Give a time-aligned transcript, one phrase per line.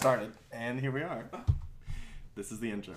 [0.00, 1.24] Started, and here we are.
[2.34, 2.94] This is the intro.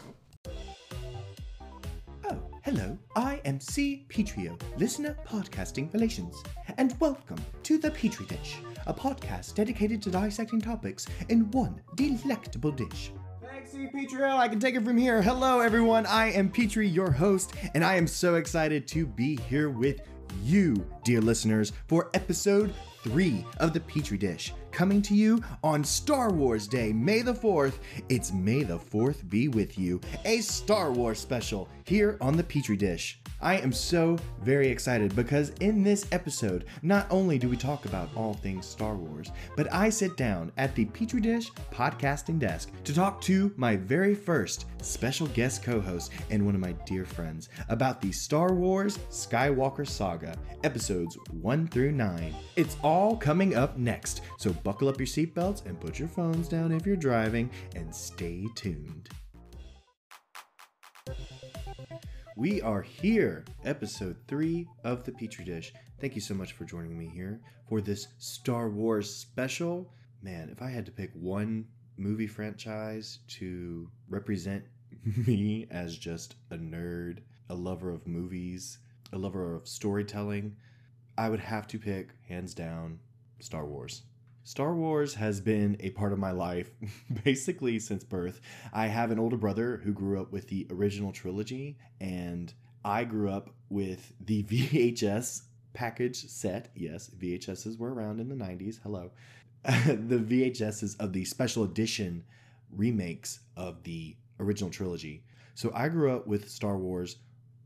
[2.29, 2.97] Oh, hello.
[3.15, 4.05] I am C.
[4.09, 6.43] Petrio, listener podcasting relations,
[6.77, 8.57] and welcome to The Pitre Dish,
[8.87, 13.13] a podcast dedicated to dissecting topics in one delectable dish.
[13.41, 13.87] Thanks, C.
[13.93, 14.35] Petrio.
[14.35, 15.21] I can take it from here.
[15.21, 16.05] Hello, everyone.
[16.05, 20.01] I am Pitre, your host, and I am so excited to be here with
[20.43, 26.31] you, dear listeners, for episode three of The Pitre Dish, coming to you on Star
[26.31, 27.79] Wars Day, May the 4th.
[28.09, 32.75] It's May the 4th be with you, a Star Wars special here on The Pitre
[32.75, 33.19] Dish.
[33.41, 38.09] I am so very excited because in this episode, not only do we talk about
[38.15, 42.93] all things Star Wars, but I sit down at the Pitre Dish podcasting desk to
[42.93, 47.49] talk to my very first special guest co host and one of my dear friends
[47.69, 52.35] about the Star Wars Skywalker Saga, episodes 1 through 9.
[52.55, 56.71] It's all coming up next, so buckle up your seatbelts and put your phones down
[56.71, 59.09] if you're driving and stay tuned.
[62.37, 65.73] We are here, episode three of the Pitre Dish.
[65.99, 69.93] Thank you so much for joining me here for this Star Wars special.
[70.23, 71.65] Man, if I had to pick one
[71.97, 74.63] movie franchise to represent
[75.27, 78.79] me as just a nerd, a lover of movies,
[79.13, 80.55] a lover of storytelling,
[81.17, 82.99] I would have to pick, hands down,
[83.39, 84.03] Star Wars.
[84.43, 86.71] Star Wars has been a part of my life
[87.23, 88.41] basically since birth.
[88.73, 92.51] I have an older brother who grew up with the original trilogy, and
[92.83, 96.71] I grew up with the VHS package set.
[96.75, 98.79] Yes, VHSs were around in the 90s.
[98.81, 99.11] Hello.
[99.63, 102.23] the VHSs of the special edition
[102.71, 105.23] remakes of the original trilogy.
[105.53, 107.17] So I grew up with Star Wars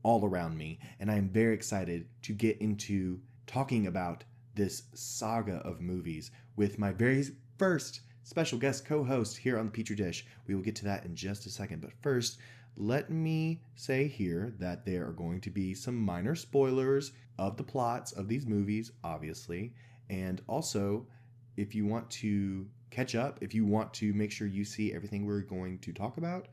[0.03, 5.57] all around me, and I am very excited to get into talking about this saga
[5.57, 7.23] of movies with my very
[7.57, 10.25] first special guest co host here on the Pitre Dish.
[10.47, 11.81] We will get to that in just a second.
[11.81, 12.39] But first,
[12.77, 17.63] let me say here that there are going to be some minor spoilers of the
[17.63, 19.73] plots of these movies, obviously.
[20.09, 21.07] And also,
[21.55, 25.25] if you want to catch up, if you want to make sure you see everything
[25.25, 26.47] we're going to talk about,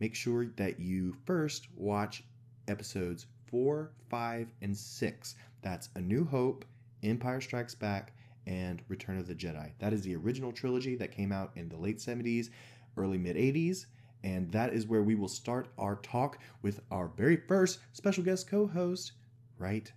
[0.00, 2.24] make sure that you first watch
[2.68, 5.34] episodes four, five, and six.
[5.62, 6.64] That's A New Hope,
[7.02, 8.12] Empire Strikes Back,
[8.46, 9.72] and Return of the Jedi.
[9.78, 12.48] That is the original trilogy that came out in the late 70s,
[12.96, 13.86] early mid 80s.
[14.24, 18.50] And that is where we will start our talk with our very first special guest
[18.50, 19.12] co host
[19.58, 19.92] right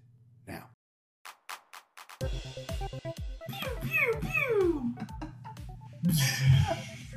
[0.47, 0.69] now.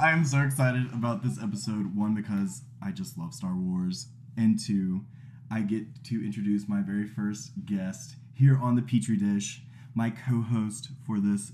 [0.00, 1.94] I am so excited about this episode.
[1.96, 5.04] One, because I just love Star Wars, and two,
[5.50, 9.62] I get to introduce my very first guest here on the Pitre Dish,
[9.94, 11.52] my co host for this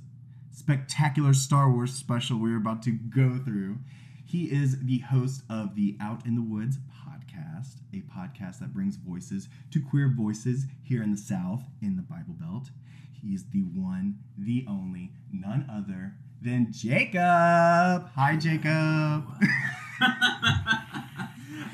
[0.51, 3.79] spectacular Star Wars special we're about to go through.
[4.25, 8.97] He is the host of the Out in the Woods podcast, a podcast that brings
[8.97, 12.71] voices to queer voices here in the South, in the Bible Belt.
[13.13, 18.11] He's the one, the only, none other than Jacob.
[18.15, 19.27] Hi, Jacob.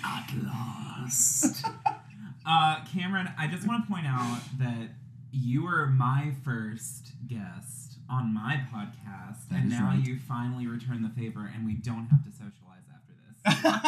[0.05, 1.65] At last.
[2.47, 4.89] uh, Cameron, I just want to point out that
[5.37, 10.07] you were my first guest on my podcast, That and now right.
[10.07, 13.83] you finally return the favor, and we don't have to socialize after this.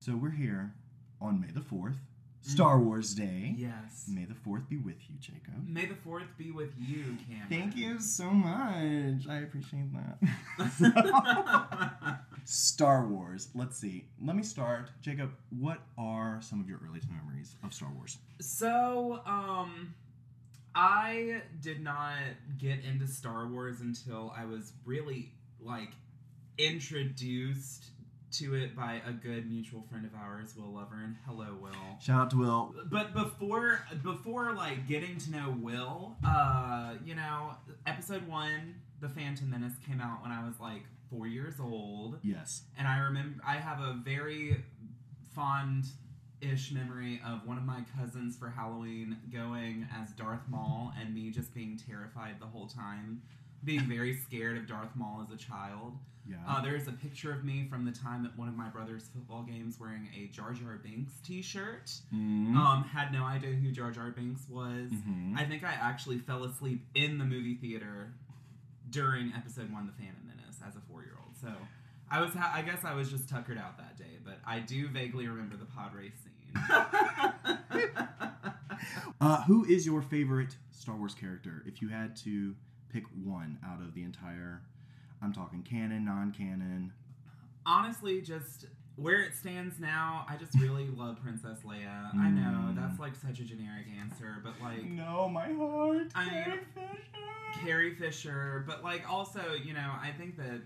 [0.00, 0.72] so we're here
[1.20, 1.96] on May the 4th,
[2.42, 3.54] Star Wars Day.
[3.56, 4.04] yes.
[4.08, 5.66] May the 4th be with you, Jacob.
[5.66, 7.48] May the fourth be with you, Cameron.
[7.50, 9.26] Thank you so much.
[9.28, 10.18] I appreciate that.
[12.44, 13.48] Star Wars.
[13.54, 14.06] Let's see.
[14.24, 14.90] Let me start.
[15.02, 18.16] Jacob, what are some of your earliest memories of Star Wars?
[18.40, 19.94] So, um,
[20.78, 22.18] I did not
[22.56, 25.90] get into Star Wars until I was really like
[26.56, 27.86] introduced
[28.30, 31.16] to it by a good mutual friend of ours, Will Lovern.
[31.26, 31.72] Hello, Will.
[32.00, 32.74] Shout out to Will.
[32.92, 39.50] But before before like getting to know Will, uh, you know, episode one, The Phantom
[39.50, 42.18] Menace came out when I was like four years old.
[42.22, 42.62] Yes.
[42.78, 44.62] And I remember I have a very
[45.34, 45.86] fond
[46.40, 51.30] ish memory of one of my cousins for Halloween going as Darth Maul and me
[51.30, 53.22] just being terrified the whole time,
[53.64, 55.94] being very scared of Darth Maul as a child.
[56.28, 56.36] Yeah.
[56.46, 59.08] Uh, there is a picture of me from the time at one of my brother's
[59.08, 61.90] football games wearing a Jar Jar Binks T-shirt.
[62.14, 62.54] Mhm.
[62.54, 64.90] Um, had no idea who Jar Jar Binks was.
[64.92, 65.38] Mhm.
[65.38, 68.12] I think I actually fell asleep in the movie theater
[68.90, 71.34] during episode one, The Phantom Menace, as a four-year-old.
[71.40, 71.52] So
[72.10, 74.18] I was, ha- I guess, I was just tuckered out that day.
[74.22, 76.26] But I do vaguely remember the pod race.
[79.20, 81.64] Uh, who is your favorite Star Wars character?
[81.66, 82.54] If you had to
[82.92, 84.62] pick one out of the entire.
[85.20, 86.92] I'm talking canon, non-canon.
[87.66, 92.14] Honestly, just where it stands now, I just really love Princess Leia.
[92.14, 92.76] I know Mm.
[92.76, 96.12] that's like such a generic answer, but like no, my heart.
[96.14, 97.64] I- Carrie Fisher.
[97.64, 100.60] Carrie Fisher, but like also, you know, I think that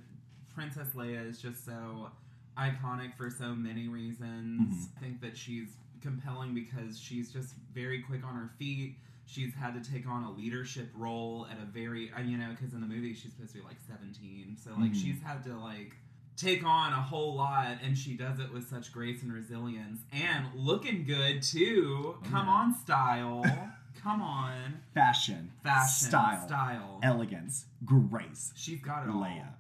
[0.55, 2.11] Princess Leia is just so
[2.59, 4.89] iconic for so many reasons.
[4.99, 5.71] I think that she's
[6.03, 8.97] compelling because she's just very quick on her feet.
[9.25, 12.75] She's had to take on a leadership role at a very, uh, you know, because
[12.75, 14.57] in the movie she's supposed to be like 17.
[14.63, 14.95] So, like, Mhm.
[15.03, 15.97] she's had to, like,
[16.37, 20.03] take on a whole lot, and she does it with such grace and resilience.
[20.13, 22.17] And looking good, too.
[22.19, 22.53] Oh, Come yeah.
[22.53, 23.45] on, style.
[24.03, 24.81] Come on.
[24.95, 26.99] Fashion, Fashion, style, style.
[27.05, 28.53] elegance, grace.
[28.57, 29.23] She's got it all.
[29.23, 29.51] Leia.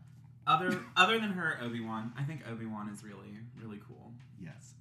[0.44, 2.12] Other other than her, Obi Wan.
[2.18, 4.01] I think Obi Wan is really really cool.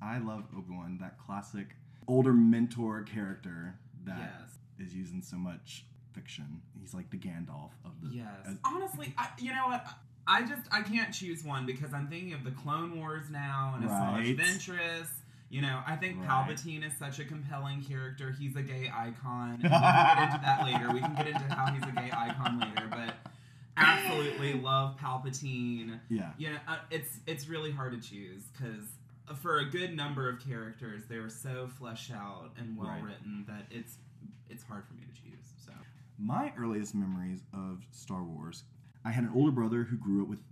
[0.01, 1.75] Yes, I love Obi Wan, that classic
[2.07, 3.75] older mentor character
[4.05, 4.47] that
[4.79, 4.93] is yes.
[4.95, 6.61] used in so much fiction.
[6.79, 8.15] He's like the Gandalf of the.
[8.17, 8.27] Yes.
[8.47, 9.85] uh, Honestly, I, you know what?
[10.27, 13.85] I just I can't choose one because I'm thinking of the Clone Wars now and
[13.89, 14.35] Right.
[14.37, 15.07] Asajj Ventress.
[15.49, 16.29] You know, I think Right.
[16.29, 18.31] Palpatine is such a compelling character.
[18.31, 19.59] He's a gay icon.
[19.63, 20.93] And we can get into that later.
[20.93, 23.15] We can get into how he's a gay icon later, but
[23.77, 25.99] absolutely love Palpatine.
[26.09, 26.31] yeah.
[26.37, 28.83] Yeah, uh, it's it's really hard to choose because
[29.33, 33.03] for a good number of characters, they were so fleshed out and well Right.
[33.03, 33.97] written that it's
[34.49, 35.53] it's hard for me to choose.
[35.57, 35.71] So
[36.17, 38.63] My earliest memories of Star Wars,
[39.05, 40.43] I had an older brother who grew up with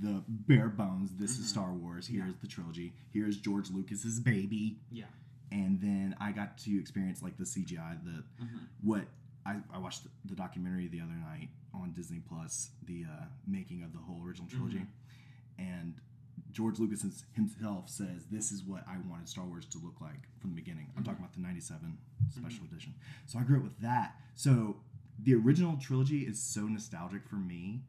[0.00, 1.14] the bare bones.
[1.16, 1.40] This Mhm.
[1.40, 2.08] is Star Wars.
[2.10, 2.24] Yeah.
[2.24, 2.92] Here's the trilogy.
[3.10, 4.78] Here's George Lucas's baby.
[4.90, 5.06] yeah,
[5.50, 8.68] And then I got to experience like the CGI, the Mhm.
[8.82, 9.08] what
[9.46, 13.92] I, I watched the documentary the other night on Disney Plus, the uh, making of
[13.94, 14.86] the whole original trilogy,
[15.58, 15.94] and
[16.58, 20.50] George Lucas himself says this is what I wanted Star Wars to look like from
[20.50, 20.88] the beginning.
[20.96, 21.26] I'm talking mm-hmm.
[21.26, 22.40] about the '97 mm-hmm.
[22.40, 22.94] special edition.
[23.26, 24.16] So I grew up with that.
[24.34, 24.78] So
[25.22, 27.82] the original trilogy is so nostalgic for me.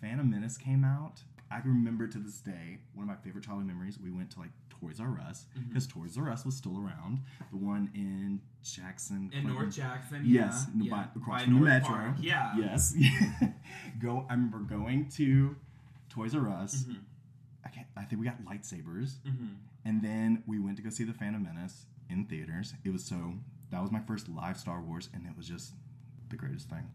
[0.00, 1.22] Phantom Menace came out.
[1.50, 3.98] I can remember to this day one of my favorite childhood memories.
[4.00, 5.70] We went to like Toys R Us mm-hmm.
[5.70, 7.18] because Toys R Us was still around.
[7.50, 9.54] The one in Jackson, in Clinton.
[9.54, 10.22] North Jackson.
[10.24, 10.90] Yeah, Yes, yeah.
[10.92, 11.88] by, across By from the metro.
[11.88, 12.52] Park, Yeah.
[12.56, 12.94] Yes.
[14.00, 14.24] Go.
[14.30, 15.56] I remember going to
[16.08, 16.84] Toys R Us.
[16.84, 16.98] Mhm.
[17.64, 17.86] I can't.
[17.96, 19.56] I think we got lightsabers, Mhm.
[19.84, 22.74] and then we went to go see the Phantom Menace in theaters.
[22.84, 23.38] It was so.
[23.70, 25.74] That was my first live Star Wars, and it was just
[26.28, 26.90] the greatest thing.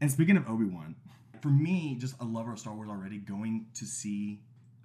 [0.00, 0.96] And speaking of Obi Wan,
[1.40, 4.42] for me, just a lover of Star Wars already, going to see.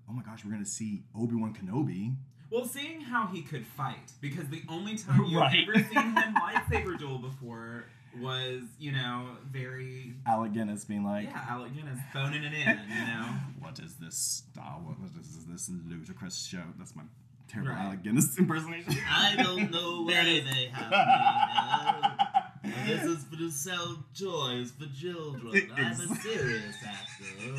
[0.10, 2.16] Oh my gosh, we're gonna see Obi Wan Kenobi.
[2.50, 5.66] Well, seeing how he could fight, because the only time you've Right.
[5.68, 7.86] ever seen him lightsaber duel before
[8.19, 13.06] was, you know, very Alec Guinness being like, yeah, Alec Guinness phoning it in, you
[13.08, 13.25] know.
[13.60, 14.98] what is this Star Wars?
[15.00, 16.63] What is this ludicrous show?
[16.78, 17.04] That's my
[17.48, 17.86] terrible Right.
[17.86, 18.96] Alec Guinness impersonation.
[19.10, 22.86] I don't know why they have me now.
[22.86, 25.72] This is for to sell toys for children.
[25.75, 27.56] I'm a serious actor.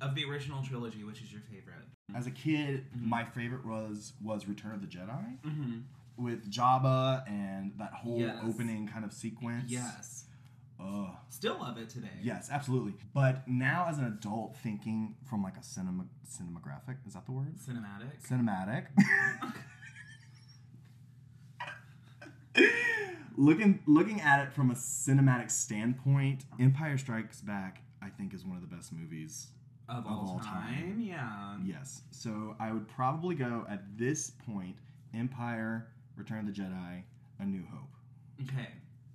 [0.00, 1.76] Of the original trilogy, which is your favorite?
[2.14, 3.06] As a kid, Mhm.
[3.06, 5.78] my favorite was was Return of the Jedi Mm-hmm.
[6.20, 8.38] With Jabba and that whole Yes.
[8.44, 9.70] opening kind of sequence.
[9.70, 10.26] Yes.
[10.78, 11.10] Ugh.
[11.28, 12.08] Still love it today.
[12.22, 12.94] Yes, absolutely.
[13.12, 17.56] But now, as an adult, thinking from like a cinema cinematographic is that the word?
[17.58, 18.22] Cinematic.
[18.26, 18.86] Cinematic.
[23.36, 28.56] looking looking at it from a cinematic standpoint, Empire Strikes Back, I think, is one
[28.56, 29.48] of the best movies
[29.88, 30.74] of, of all, all time.
[30.74, 31.00] time.
[31.00, 31.56] Yeah.
[31.64, 32.02] Yes.
[32.10, 34.76] So I would probably go at this point
[35.14, 37.02] Empire, Return of the Jedi,
[37.38, 37.90] A New Hope.
[38.42, 38.68] Okay.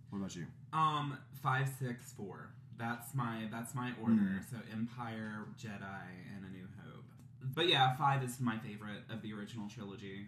[0.10, 0.46] What about you?
[0.74, 2.50] Um, five, six, four.
[2.78, 4.14] That's my that's my order.
[4.14, 4.50] Mm.
[4.50, 7.06] So Empire, Jedi, and A New Hope.
[7.54, 10.28] But yeah, five is my favorite of the original trilogy.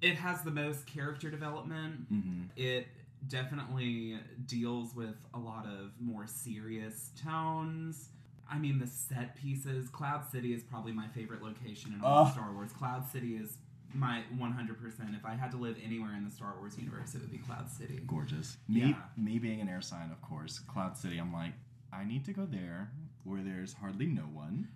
[0.00, 2.12] It has the most character development.
[2.12, 2.42] Mm-hmm.
[2.56, 2.88] It
[3.28, 8.08] definitely deals with a lot of more serious tones.
[8.50, 9.88] I mean, the set pieces.
[9.88, 12.72] Cloud City is probably my favorite location in all of Star Wars.
[12.72, 13.56] Cloud City is
[13.94, 15.16] my 100%.
[15.16, 17.70] If I had to live anywhere in the Star Wars universe, it would be Cloud
[17.70, 18.00] City.
[18.06, 18.56] Gorgeous.
[18.68, 18.96] Me, Yeah.
[19.16, 21.52] me being an air sign, of course, Cloud City, I'm like,
[21.92, 22.90] I need to go there
[23.24, 24.68] where there's hardly no one.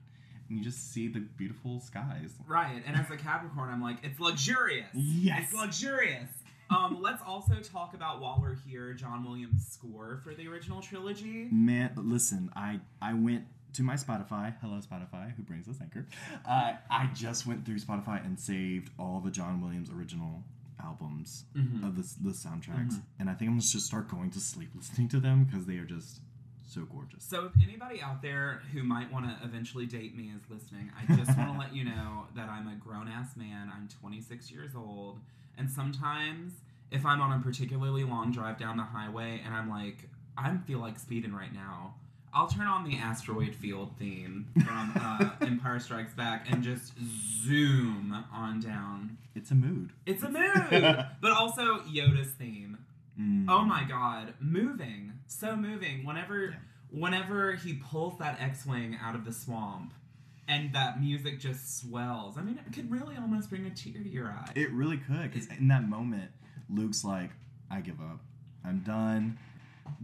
[0.49, 2.35] And you just see the beautiful skies.
[2.47, 4.89] Right, and as a Capricorn, I'm like, it's luxurious.
[4.95, 5.43] Yes.
[5.45, 6.31] It's luxurious.
[6.71, 11.49] Um, let's also talk about while we're here, John Williams' score for the original trilogy.
[11.51, 13.45] Man, listen, I I went
[13.75, 14.55] to my Spotify.
[14.61, 16.07] Hello, Spotify, who brings us Anchor.
[16.47, 20.43] Uh, I just went through Spotify and saved all the John Williams original
[20.83, 21.83] albums Mhm.
[21.85, 22.95] of the, the soundtracks.
[22.95, 23.03] Mhm.
[23.19, 25.85] And I think I'm just start going to sleep listening to them because they are
[25.85, 26.21] just
[26.63, 27.25] so gorgeous.
[27.25, 31.15] So, if anybody out there who might want to eventually date me is listening, I
[31.17, 33.71] just want to let you know that I'm a grown ass man.
[33.75, 35.21] I'm 26 years old.
[35.57, 36.53] And sometimes,
[36.91, 40.79] if I'm on a particularly long drive down the highway and I'm like, I feel
[40.79, 41.95] like speeding right now.
[42.35, 46.93] I'll turn on the asteroid field theme from uh, Empire Strikes Back and just
[47.45, 49.17] zoom on down.
[49.35, 49.91] It's a mood.
[50.07, 52.79] It's a mood, but also Yoda's theme.
[53.21, 53.47] Mm.
[53.49, 56.05] Oh my god, moving, so moving.
[56.05, 56.57] Whenever, Yeah.
[56.91, 59.93] whenever he pulls that X-wing out of the swamp,
[60.47, 62.39] and that music just swells.
[62.39, 64.51] I mean, it could really almost bring a tear to your eye.
[64.55, 66.31] It really could, because in that moment,
[66.71, 67.31] Luke's like,
[67.71, 68.21] "I give up.
[68.65, 69.39] I'm done.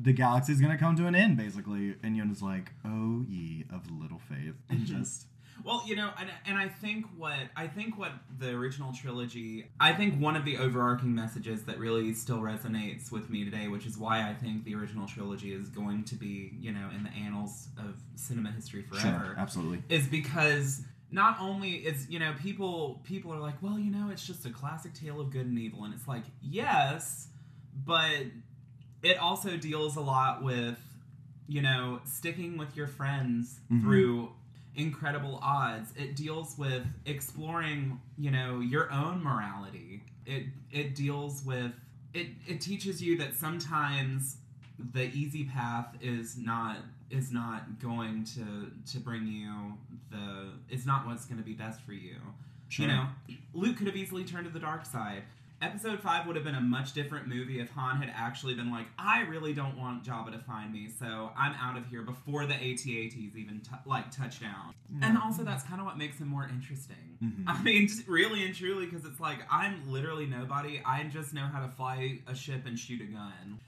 [0.00, 3.90] The galaxy is gonna come to an end, basically." And Yoda's like, "Oh ye of
[3.90, 5.00] little faith," and mm-hmm.
[5.02, 5.26] just
[5.62, 9.92] Well, you know, and, and I think what I think what the original trilogy, I
[9.92, 13.96] think one of the overarching messages that really still resonates with me today, which is
[13.96, 17.68] why I think the original trilogy is going to be, you know, in the annals
[17.78, 19.82] of cinema history forever, sure, absolutely.
[19.88, 24.26] is because not only is you know people people are like, well, you know, it's
[24.26, 27.28] just a classic tale of good and evil, and it's like yes,
[27.86, 28.24] but
[29.04, 30.78] it also deals a lot with
[31.46, 33.82] you know sticking with your friends Mhm.
[33.82, 34.32] through
[34.76, 41.72] incredible odds it deals with exploring you know your own morality it it deals with
[42.12, 44.38] it it teaches you that sometimes
[44.92, 46.78] the easy path is not
[47.10, 49.74] is not going to to bring you
[50.10, 52.16] the it's not what's going to be best for you
[52.68, 52.86] Sure.
[52.86, 53.06] you know
[53.52, 55.22] luke could have easily turned to the dark side
[55.62, 58.86] episode 5 would have been a much different movie if han had actually been like
[58.98, 62.54] i really don't want jabba to find me so i'm out of here before the
[62.54, 62.84] AT-ATs
[63.16, 64.74] even t- like touch down.
[65.02, 67.18] And also that's kind of what makes him more interesting.
[67.22, 67.44] Mhm.
[67.46, 70.82] i mean just really and truly because it's like i'm literally nobody.
[70.84, 73.58] I just know how to fly a ship and shoot a gun.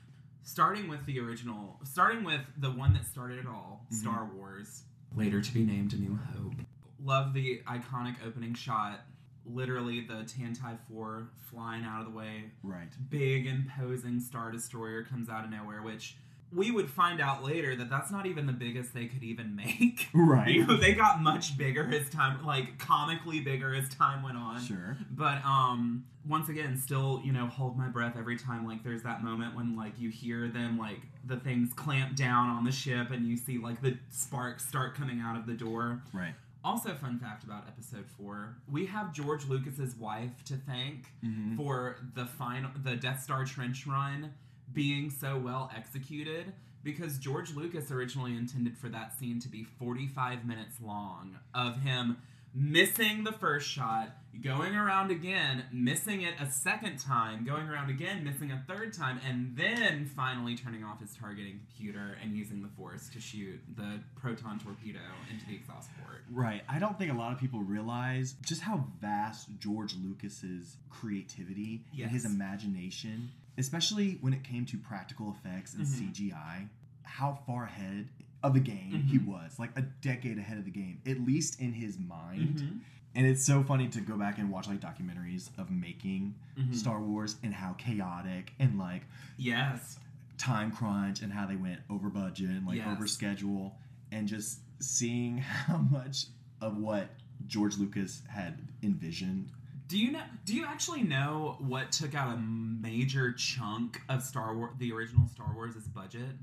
[0.42, 3.94] Starting with the original starting with the one that started it all Mhm.
[3.94, 4.82] star wars.
[5.14, 6.54] Later to be named a new hope.
[7.02, 9.00] Love the iconic opening shot
[9.48, 12.88] literally the Tantive 4 flying out of the way right.
[13.10, 16.16] big imposing star destroyer comes out of nowhere which
[16.52, 20.08] we would find out later that that's not even the biggest they could even make
[20.14, 20.48] Right.
[20.48, 24.60] you know, they got much bigger as time like comically bigger as time went on
[24.62, 24.96] Sure.
[25.10, 29.22] but um once again still you know hold my breath every time like there's that
[29.22, 33.26] moment when like you hear them like the things clamp down on the ship and
[33.26, 36.34] you see like the sparks start coming out of the door Right.
[36.66, 41.56] Also fun fact about episode 4 we have george lucas's wife to thank Mhm.
[41.56, 44.32] for the final the death star trench run
[44.72, 50.44] being so well executed because george lucas originally intended for that scene to be 45
[50.44, 52.16] minutes long of him
[52.58, 58.22] missing the first shot going around again missing it a second time going around again
[58.24, 62.68] missing a third time and then finally turning off his targeting computer and using the
[62.76, 64.98] force to shoot the proton torpedo
[65.30, 66.62] into the exhaust port Right.
[66.68, 72.10] I don't think a lot of people realize just how vast George Lucas's creativity and
[72.10, 75.88] his imagination, especially when it came to practical effects and Mhm.
[76.12, 76.68] CGI,
[77.04, 78.08] how far ahead
[78.48, 79.26] of the game he Mhm.
[79.26, 79.58] was.
[79.58, 82.56] Like a decade ahead of the game, at least in his mind.
[82.58, 82.80] Mhm.
[83.14, 86.74] And it's so funny to go back and watch like documentaries of making Mhm.
[86.74, 89.06] Star Wars and how chaotic and like
[89.38, 89.98] yes
[90.38, 92.88] time crunch and how they went over budget and like Yes.
[92.88, 93.78] over schedule
[94.12, 96.26] and just seeing how much
[96.60, 97.14] of what
[97.46, 99.50] George Lucas had envisioned.
[99.88, 100.24] Do you know?
[100.44, 105.28] Do you actually know what took out a major chunk of Star Wars, the original
[105.28, 106.36] Star Wars' budget?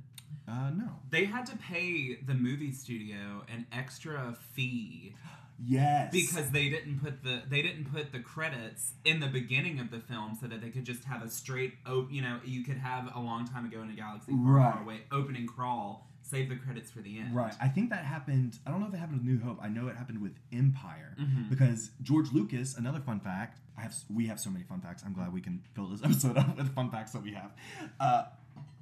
[0.47, 0.89] Uh, no.
[1.09, 5.15] They had to pay the movie studio an extra fee
[5.65, 6.11] Yes.
[6.11, 9.99] because they didn't put the they didn't put the credits in the beginning of the
[9.99, 13.09] film so that they could just have a straight op- you know you could have
[13.15, 14.73] a long time ago in a galaxy far, Right.
[14.73, 17.53] far away opening crawl save the credits for the end right.
[17.61, 18.57] I think that happened.
[18.65, 19.59] I don't know if it happened with New Hope.
[19.61, 21.49] I know it happened with Empire Mhm.
[21.49, 22.75] because George Lucas.
[22.77, 23.59] Another fun fact.
[23.77, 23.93] I have.
[24.09, 25.03] We have so many fun facts.
[25.05, 27.51] I'm glad we can fill this episode up with fun facts that we have.
[27.99, 28.23] Uh,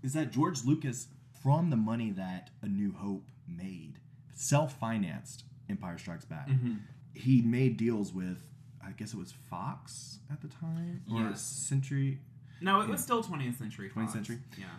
[0.04, 1.08] is that George Lucas
[1.42, 4.00] from the money that A New Hope made
[4.34, 6.48] self-financed Empire Strikes Back.
[6.50, 6.80] Mhm.
[7.14, 8.48] he made deals with
[8.84, 11.42] I guess it was Fox at the time or Yes.
[11.42, 12.20] Century.
[12.62, 12.92] no it Yeah.
[12.92, 14.40] was still 20th century 20th century?
[14.58, 14.78] yeah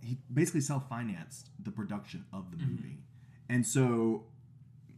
[0.00, 2.68] He basically self-financed the production of the Mhm.
[2.70, 2.98] movie,
[3.48, 4.26] and so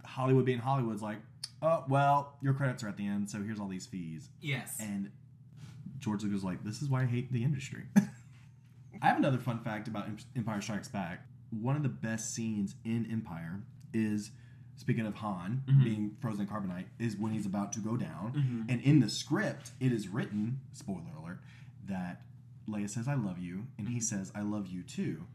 [0.04, 1.21] Hollywood being Hollywood's like,
[1.62, 4.31] oh well, your credits are at the end, so here's all these fees.
[4.40, 5.11] yes And
[5.99, 7.85] George Lucas was like, this is why I hate the industry.
[9.04, 11.26] I have another fun fact about Em- Empire Strikes Back.
[11.50, 13.61] One of the best scenes in Empire
[13.92, 14.30] is
[14.76, 15.84] speaking of Han Mhm.
[15.84, 18.32] being frozen in carbonite is when he's about to go down.
[18.32, 18.64] Mhm.
[18.70, 21.40] And in the script, it is written, spoiler alert,
[21.87, 22.23] that
[22.66, 25.26] Leia says, I love you, and he says, I love you too.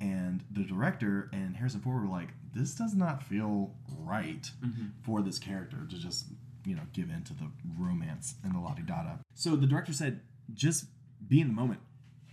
[0.00, 4.92] And the director and Harrison Ford were like, this does not feel right Mhm.
[5.02, 6.32] for this character to just,
[6.64, 9.16] you know, give in to the romance and the la di da da.
[9.34, 10.22] So the director said,
[10.54, 10.88] just
[11.26, 11.80] be in the moment,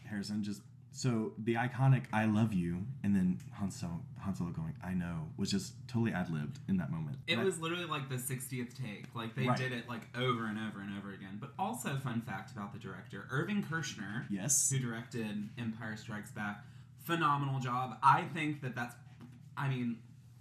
[0.06, 0.62] Harrison, just
[0.96, 5.28] So the iconic "I love you" and then Han Solo, Han Solo going "I know"
[5.36, 7.18] was just totally ad libbed in that moment.
[7.28, 9.14] It And I- was literally like the 60th take.
[9.14, 9.58] Like they Right.
[9.58, 11.38] did it like over and over and over again.
[11.40, 14.70] But also, fun fact about the director, Irving Kershner, yes.
[14.70, 16.64] who directed Empire Strikes Back,
[17.04, 18.00] phenomenal job.
[18.02, 18.96] I think that that's,
[19.58, 19.98] I mean,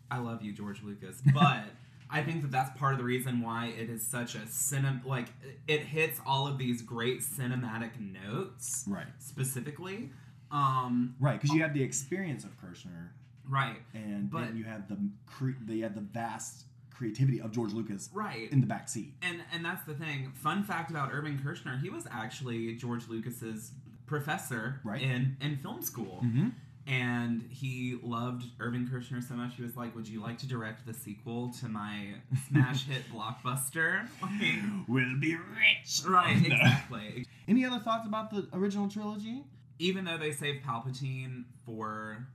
[0.09, 1.65] I love you, George Lucas, but
[2.09, 5.33] I think that that's part of the reason why it is such a cinem like
[5.67, 9.09] it hits all of these great cinematic notes Right.
[9.19, 10.13] specifically.
[10.51, 13.09] Um, Right, because you have the experience of Kershner,
[13.49, 17.51] right, and But- then you have the cre- the, you have the vast creativity of
[17.51, 18.51] George Lucas right.
[18.53, 19.15] in the back seat.
[19.23, 20.31] And and that's the thing.
[20.35, 23.73] Fun fact about Irving Kershner, he was actually George Lucas's
[24.07, 25.03] professor Right.
[25.03, 26.23] in in film school.
[26.25, 26.49] Mm-hmm.
[26.87, 30.85] And he loved Irving Kershner so much he was like, "Would you like to direct
[30.87, 32.15] the sequel to my
[32.49, 36.03] smash hit blockbuster?" Like, We'll be rich.
[36.07, 36.55] right, No.
[36.55, 37.27] exactly.
[37.49, 39.45] Any other thoughts about the original trilogy?
[39.79, 42.27] Even though they saved Palpatine for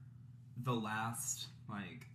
[0.64, 2.06] the last like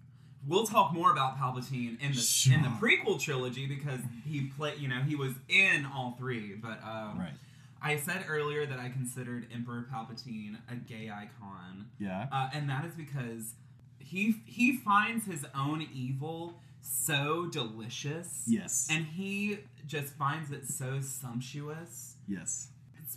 [0.47, 4.89] We'll talk more about Palpatine in the in the prequel trilogy because he played, you
[4.89, 6.55] know, he was in all three.
[6.55, 7.33] But um, Right.
[7.81, 12.27] I said earlier that I considered Emperor Palpatine a gay icon, Yeah.
[12.31, 13.55] uh, and that is because
[13.99, 18.87] he he finds his own evil so delicious, Yes.
[18.91, 22.17] and he just finds it so sumptuous.
[22.29, 22.69] yes.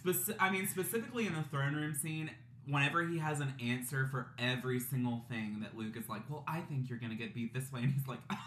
[0.04, 2.32] Speci- I mean, specifically in the throne room scene,
[2.68, 6.60] whenever he has an answer for every single thing that Luke is like, "Well, I
[6.62, 8.20] think you're gonna get beat this way," and he's like.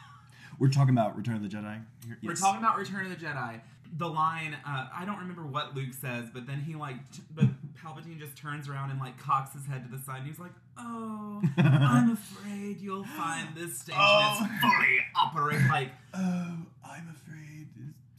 [0.59, 1.80] We're talking about Return of the Jedi.
[2.04, 2.19] here?
[2.23, 3.61] We're talking about Return of the Jedi.
[3.97, 7.47] The line, uh, I don't remember what Luke says, but then he like, t- but
[7.83, 10.50] Palpatine just turns around and like cocks his head to the side, and he's like,
[10.76, 14.40] "Oh, I'm afraid you'll find this station Oh.
[14.45, 17.50] is fully operating." Like Oh, I'm afraid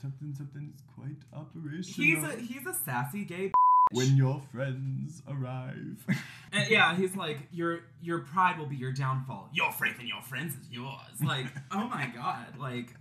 [0.02, 1.84] something something is quite operational.
[2.06, 3.52] he's a he's a sassy gay.
[3.92, 6.06] when your friends arrive.
[6.54, 9.50] And yeah, he's like, "Your your pride will be your downfall.
[9.54, 12.94] Your faith in your friends is yours." Like, oh my god, like,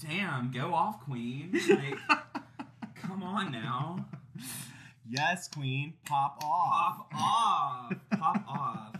[0.00, 1.52] damn, go off, Queen.
[1.68, 1.98] Like,
[2.94, 4.06] come on now.
[5.06, 7.10] yes, Queen, pop off.
[7.10, 7.92] Pop off.
[8.12, 8.96] Pop off.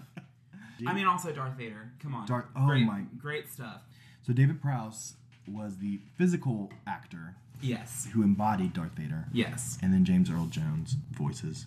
[0.86, 1.90] I mean, also Darth Vader.
[2.02, 2.26] Come on.
[2.26, 3.80] Darth- oh great, my- Great stuff.
[4.26, 5.14] So David Prowse
[5.48, 8.08] was the physical actor Yes.
[8.12, 9.78] who embodied Darth Vader, Yes.
[9.82, 11.66] and then James Earl Jones voices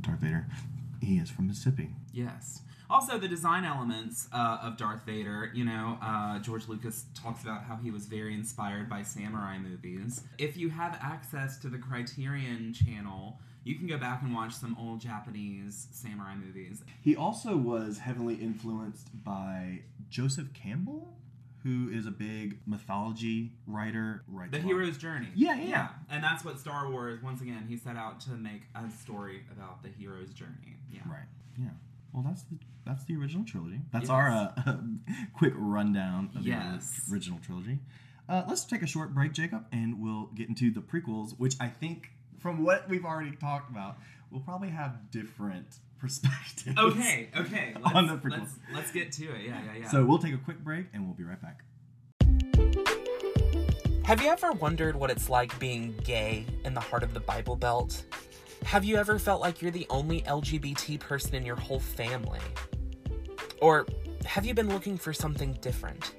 [0.00, 0.46] Darth Vader.
[1.00, 1.90] He is from Mississippi.
[2.12, 2.62] Yes.
[2.88, 7.64] Also, the design elements uh, of Darth Vader, you know, uh, George Lucas talks about
[7.64, 10.22] how he was very inspired by samurai movies.
[10.38, 14.76] If you have access to the Criterion channel, you can go back and watch some
[14.78, 16.84] old Japanese samurai movies.
[17.02, 20.95] He also was heavily influenced by Joseph Campbell,
[21.66, 24.22] who is a big mythology writer.
[24.28, 25.26] Writes The hero's journey.
[25.34, 25.88] Yeah, yeah, yeah.
[26.08, 29.82] And that's what Star Wars, once again, he set out to make a story about
[29.82, 30.76] the hero's journey.
[30.92, 31.00] Yeah.
[31.08, 31.26] Right.
[31.58, 31.70] Yeah.
[32.12, 33.80] Well, that's the that's the original trilogy.
[33.92, 34.10] That's Yes.
[34.10, 34.76] our uh,
[35.34, 37.00] quick rundown of Yes.
[37.08, 37.80] the original trilogy.
[38.28, 41.66] Uh, let's take a short break, Jacob, and we'll get into the prequels, which I
[41.68, 42.12] think,
[42.46, 43.96] from what we've already talked about,
[44.30, 45.66] we'll probably have different
[45.98, 46.78] perspectives.
[46.78, 47.74] Okay, okay.
[47.82, 48.38] Let's, On the prequels.
[48.38, 49.46] let's, let's get to it.
[49.46, 49.88] Yeah, yeah, yeah.
[49.88, 51.64] So we'll take a quick break, and we'll be right back.
[54.04, 57.56] Have you ever wondered what it's like being gay in the heart of the Bible
[57.56, 58.04] Belt?
[58.64, 62.38] Have you ever felt like you're the only LGBT person in your whole family?
[63.60, 63.88] Or
[64.24, 66.14] have you been looking for something different?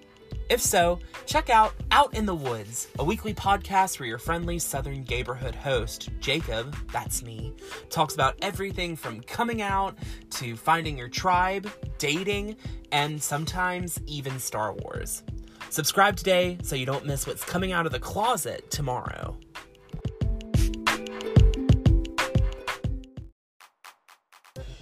[0.50, 5.04] If so, check out Out in the Woods, a weekly podcast where your friendly Southern
[5.04, 7.54] neighborhood host, Jacob, that's me,
[7.90, 9.98] talks about everything from coming out
[10.32, 12.56] to finding your tribe, dating,
[12.94, 15.22] and sometimes even Star Wars.
[15.70, 19.38] Subscribe today so you don't miss what's coming out of the closet tomorrow.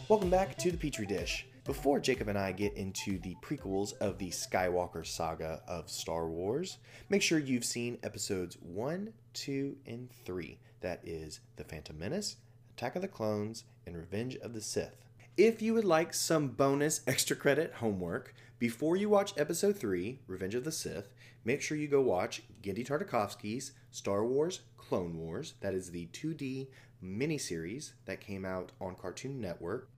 [0.07, 1.47] Welcome back to the Pitre Dish.
[1.65, 6.77] Before Jacob and I get into the prequels of the Skywalker saga of Star Wars,
[7.09, 10.59] make sure you've seen episodes 1, 2, and 3.
[10.81, 12.35] That is The Phantom Menace,
[12.77, 15.07] Attack of the Clones, and Revenge of the Sith.
[15.37, 20.53] If you would like some bonus extra credit homework, before you watch episode 3, Revenge
[20.53, 25.55] of the Sith, make sure you go watch Genndy Tartakovsky's Star Wars Clone Wars.
[25.61, 26.67] That is the 2D
[27.03, 29.89] miniseries that came out on Cartoon Network.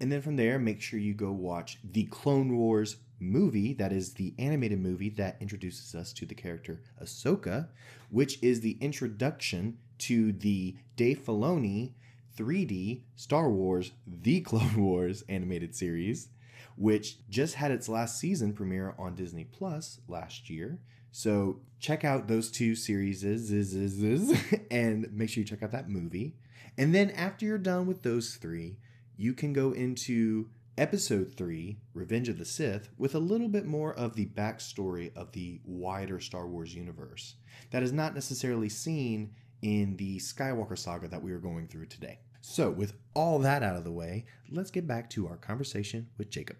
[0.00, 3.72] And then from there, make sure you go watch the Clone Wars movie.
[3.72, 7.68] That is the animated movie that introduces us to the character Ahsoka,
[8.10, 11.92] which is the introduction to the Dave Filoni
[12.36, 16.28] 3D Star Wars The Clone Wars animated series,
[16.76, 20.78] which just had its last season premiere on Disney Plus last year.
[21.10, 23.24] So check out those two series
[24.70, 26.34] and make sure you check out that movie.
[26.76, 28.76] And then after you're done with those three,
[29.16, 30.48] you can go into
[30.78, 35.32] episode 3, Revenge of the Sith, with a little bit more of the backstory of
[35.32, 37.36] the wider Star Wars universe
[37.70, 42.18] that is not necessarily seen in the Skywalker saga that we are going through today.
[42.42, 46.30] So, with all that out of the way, let's get back to our conversation with
[46.30, 46.58] Jacob.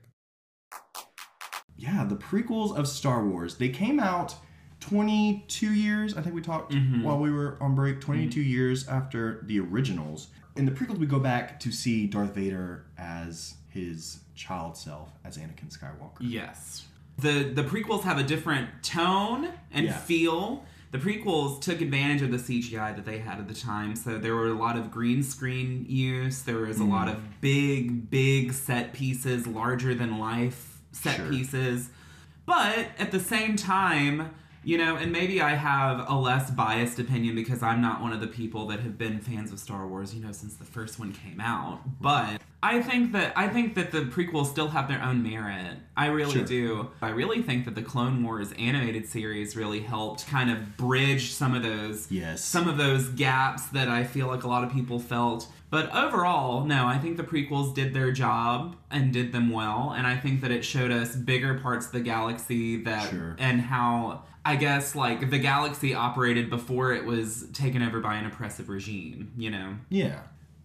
[1.77, 3.57] Yeah, the prequels of Star Wars.
[3.57, 4.35] They came out
[4.81, 6.17] 22 years.
[6.17, 7.03] I think we talked Mhm.
[7.03, 8.01] while we were on break.
[8.01, 10.29] 22 years after the originals.
[10.57, 15.37] In the prequels, we go back to see Darth Vader as his child self, as
[15.37, 16.19] Anakin Skywalker.
[16.21, 16.85] Yes.
[17.19, 19.97] The the prequels have a different tone and Yeah.
[19.97, 20.65] feel.
[20.93, 24.35] The prequels took advantage of the CGI that they had at the time, so there
[24.35, 26.43] were a lot of green screen use.
[26.43, 27.13] There was a lot Mm.
[27.15, 31.29] of big, big set pieces, larger than life set Sure.
[31.31, 31.91] pieces.
[32.47, 34.31] But at the same time,
[34.67, 38.21] you know, and maybe I have a less biased opinion because I'm not one of
[38.21, 41.13] the people that have been fans of Star Wars, you know, since the first one
[41.13, 41.83] came out.
[42.01, 45.77] But I think that I think that the prequels still have their own merit.
[45.97, 46.45] I really Sure.
[46.45, 46.91] do.
[47.01, 51.55] I really think that the Clone Wars animated series really helped kind of bridge some
[51.55, 52.45] of those Yes.
[52.45, 55.47] some of those gaps that I feel like a lot of people felt.
[55.71, 60.07] But overall, no, I think the prequels did their job and did them well, and
[60.07, 63.37] I think that it showed us bigger parts of the galaxy that Sure.
[63.39, 68.27] and how I guess like the galaxy operated before it was taken over by an
[68.27, 69.75] oppressive regime, you know.
[69.89, 70.21] Yeah.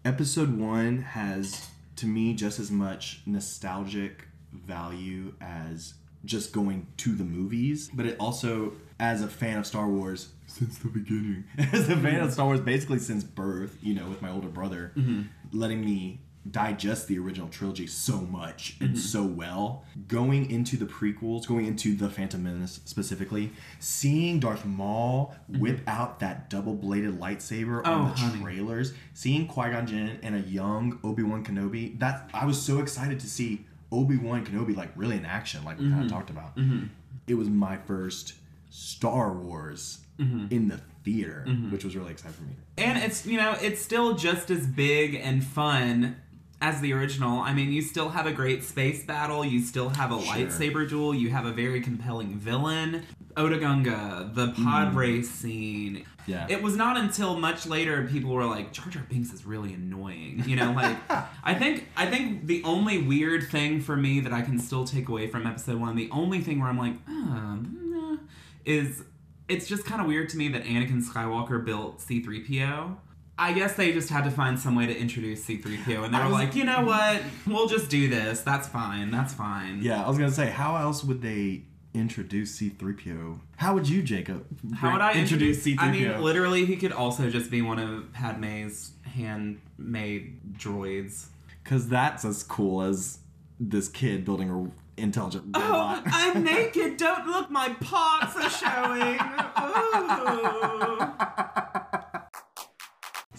[0.05, 7.23] Episode one has, to me, just as much nostalgic value as just going to the
[7.23, 11.95] movies, but it also, as a fan of Star Wars since the beginning, as a
[11.95, 12.29] fan of mm-hmm.
[12.29, 15.23] Star Wars basically since birth, you know, with my older brother, mm-hmm.
[15.57, 18.97] letting me digest the original trilogy so much and mm-hmm.
[18.97, 19.85] so well.
[20.07, 25.61] Going into the prequels, going into the Phantom Menace specifically, seeing Darth Maul mm-hmm.
[25.61, 28.41] whip out that double-bladed lightsaber Oh, on the honey.
[28.41, 33.27] trailers, seeing Qui-Gon Jinn and a young Obi-Wan Kenobi, that I was so excited to
[33.27, 36.15] see Obi-Wan Kenobi like really in action, like we kind of mm-hmm.
[36.15, 36.57] talked about.
[37.27, 38.33] It was my first
[38.71, 42.55] Star Wars in the theater, which was really exciting for me.
[42.77, 46.15] And it's you know it's still just as big and fun
[46.61, 47.39] as the original.
[47.39, 49.43] I mean, you still have a great space battle.
[49.43, 50.35] You still have a Sure.
[50.35, 51.13] lightsaber duel.
[51.13, 53.03] You have a very compelling villain.
[53.35, 54.95] Otoh Gunga, the pod mm.
[54.95, 56.05] race scene.
[56.27, 56.45] Yeah.
[56.49, 60.43] It was not until much later people were like, Jar Jar Binks is really annoying.
[60.45, 60.97] You know, like
[61.43, 65.09] I think I think the only weird thing for me that I can still take
[65.09, 68.17] away from episode one, the only thing where I'm like, nah,
[68.65, 69.03] is
[69.47, 72.97] it's just kind of weird to me that Anakin Skywalker built C3PO.
[73.41, 76.25] I guess they just had to find some way to introduce C3PO, and they I
[76.25, 76.85] were was- like, you know mm-hmm.
[76.85, 77.23] what?
[77.47, 78.41] We'll just do this.
[78.41, 79.09] That's fine.
[79.09, 79.81] That's fine.
[79.81, 81.63] Yeah, I was gonna say, how else would they
[81.95, 83.39] introduce C-3PO?
[83.57, 84.45] How would you, Jacob?
[84.75, 85.81] How would I introduce C-3PO?
[85.81, 91.25] I mean, literally, he could also just be one of Padme's handmade droids.
[91.63, 93.19] Because that's as cool as
[93.59, 96.03] this kid building a intelligent oh, robot.
[96.05, 96.09] Oh.
[96.11, 96.97] I'm naked.
[96.97, 97.49] Don't look.
[97.49, 99.19] My parts are showing.
[101.77, 101.80] Ooh.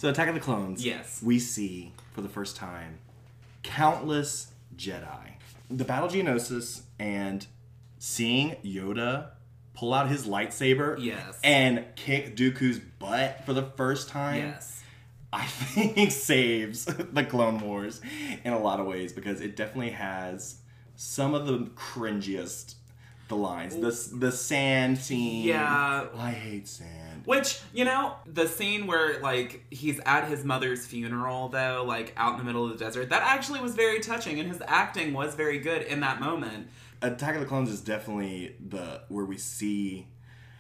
[0.03, 0.85] So, Attack of the Clones.
[0.85, 1.23] Yes.
[1.23, 2.99] We see for the first time
[3.63, 5.35] countless Jedi.
[5.71, 7.47] The Battle Geonosis and
[8.01, 9.29] seeing Yoda
[9.75, 11.39] pull out his lightsaber Yes.
[11.45, 14.39] and kick Dooku's butt for the first time.
[14.41, 14.83] Yes.
[15.33, 18.01] I think saves the Clone Wars
[18.43, 20.57] in a lot of ways because it definitely has
[20.97, 22.75] some of the cringiest
[23.29, 23.77] the lines.
[23.77, 25.45] The the sand scene.
[25.45, 26.07] Yeah.
[26.17, 27.02] I hate sand.
[27.25, 32.33] Which, you know, the scene where, like, he's at his mother's funeral, though, like, out
[32.33, 35.35] in the middle of the desert, that actually was very touching, and his acting was
[35.35, 36.69] very good in that moment.
[37.01, 40.07] Attack of the Clones is definitely the where we see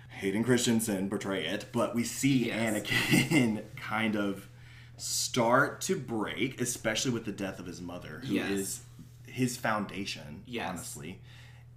[0.08, 2.74] Hayden Christensen portray it, but we see Yes.
[2.86, 4.48] Anakin kind of
[4.96, 8.80] start to break, especially with the death of his mother, who is
[9.26, 9.36] Yes.
[9.36, 10.68] his foundation, Yes.
[10.68, 11.20] honestly.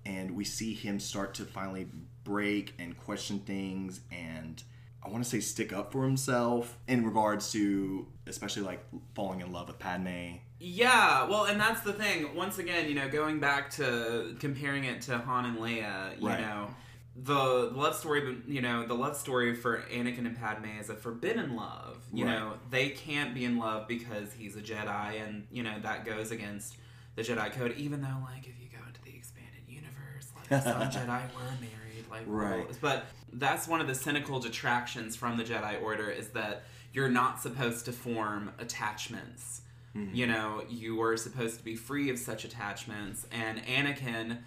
[0.05, 1.87] And we see him start to finally
[2.23, 4.61] break and question things and
[5.05, 9.51] I want to say stick up for himself in regards to especially like falling in
[9.51, 10.37] love with Padme.
[10.59, 12.33] Yeah, well, and that's the thing.
[12.35, 16.41] Once again, you know, going back to comparing it to Han and Leia, you Right.
[16.41, 16.73] know,
[17.15, 21.55] the love story, you know, the love story for Anakin and Padme is a forbidden
[21.55, 22.03] love.
[22.11, 22.31] You Right.
[22.39, 26.31] know, they can't be in love because he's a Jedi, and you know that goes
[26.31, 26.77] against
[27.15, 27.73] the Jedi code.
[27.77, 32.05] Even though, like, if you go into the expanded universe, like some Jedi were married,
[32.09, 32.65] like, Right.
[32.67, 33.05] well, but
[33.37, 37.85] that's one of the cynical detractions from the Jedi Order is that you're not supposed
[37.85, 39.61] to form attachments.
[39.93, 40.09] Hmm.
[40.13, 44.39] You know, you were supposed to be free of such attachments, and Anakin,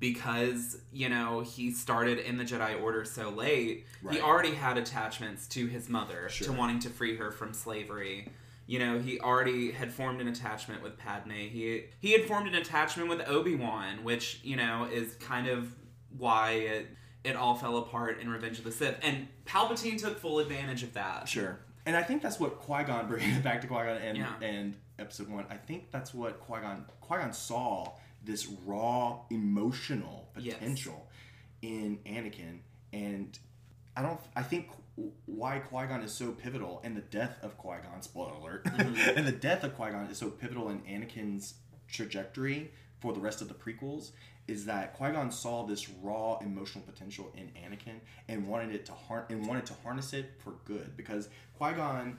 [0.00, 5.46] because you know he started in the Jedi Order so late, he already had attachments
[5.48, 6.48] to his mother, Sure.
[6.48, 8.28] to wanting to free her from slavery.
[8.66, 11.30] you know, he already had formed an attachment with Padme.
[11.30, 15.74] He he had formed an attachment with Obi Wan, which you know is kind of
[16.16, 16.86] why it
[17.24, 18.96] it all fell apart in Revenge of the Sith.
[19.02, 21.28] And Palpatine took full advantage of that.
[21.28, 21.58] Sure.
[21.86, 24.32] And I think that's what Qui Gon bringing it back to Qui Gon and Yeah.
[24.42, 25.46] and Episode One.
[25.50, 27.92] I think that's what Qui Gon Qui Gon saw
[28.24, 30.54] this raw emotional Yes.
[30.58, 31.08] potential
[31.62, 32.58] in Anakin,
[32.92, 33.38] and
[33.96, 34.20] I don't.
[34.36, 34.68] I think
[35.26, 38.02] why Qui Gon is so pivotal, and the death of Qui Gon.
[38.02, 38.64] Spoiler alert.
[38.66, 39.16] Mhm.
[39.16, 41.54] and the death of Qui Gon is so pivotal in Anakin's
[41.88, 44.10] trajectory for the rest of the prequels.
[44.48, 48.92] Is that Qui Gon saw this raw emotional potential in Anakin and wanted it to
[48.92, 52.18] har- and wanted to harness it for good because Qui Gon,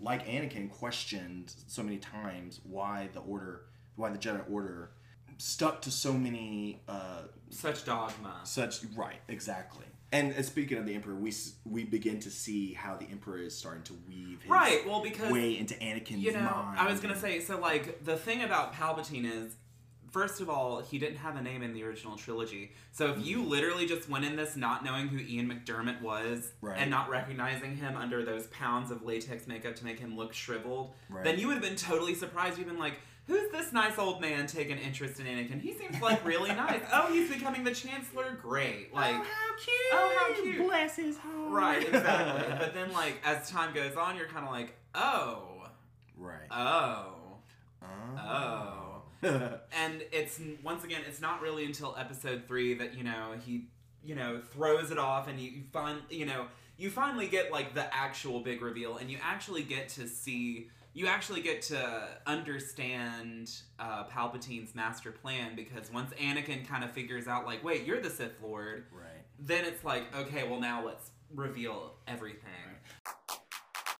[0.00, 3.62] like Anakin, questioned so many times why the Order,
[3.96, 4.90] why the Jedi Order,
[5.38, 8.40] stuck to so many uh, Such dogma.
[8.44, 9.84] such right exactly.
[10.12, 11.32] And speaking of the Emperor, we
[11.64, 14.86] we begin to see how the Emperor is starting to weave his Right.
[14.86, 16.78] Well, because way into Anakin's you know, mind.
[16.78, 17.58] I was gonna say so.
[17.58, 19.56] Like the thing about Palpatine is,
[20.14, 22.70] first of all, he didn't have a name in the original trilogy.
[22.92, 23.48] So if you mm-hmm.
[23.50, 26.78] literally just went in this not knowing who Ian McDiarmid was Right.
[26.78, 30.92] and not recognizing him under those pounds of latex makeup to make him look shriveled,
[31.10, 31.24] Right.
[31.24, 32.56] then you would have been totally surprised.
[32.56, 32.94] You've been like.
[33.26, 35.58] Who's this nice old man taking interest in Anakin?
[35.58, 36.82] He seems like really nice.
[36.92, 38.38] Oh, he's becoming the Chancellor.
[38.42, 38.90] Great.
[38.92, 39.76] Oh, like, oh, how cute!
[39.94, 40.66] Oh, how cute.
[40.66, 41.50] Bless his heart.
[41.50, 42.54] right, exactly.
[42.58, 45.62] but then, like, as time goes on, you're kind of like, oh,
[46.18, 46.48] right.
[46.50, 47.14] oh.
[47.80, 48.28] Uh-huh.
[48.28, 48.83] oh.
[49.72, 53.66] and it's once again it's not really until episode three that you know he
[54.04, 57.74] you know throws it off and you, you find you know you finally get like
[57.74, 63.50] the actual big reveal and you actually get to see you actually get to understand
[63.80, 68.10] uh, palpatine's master plan because once anakin kind of figures out like wait you're the
[68.10, 69.24] sith lord right.
[69.38, 72.50] then it's like okay well now let's reveal everything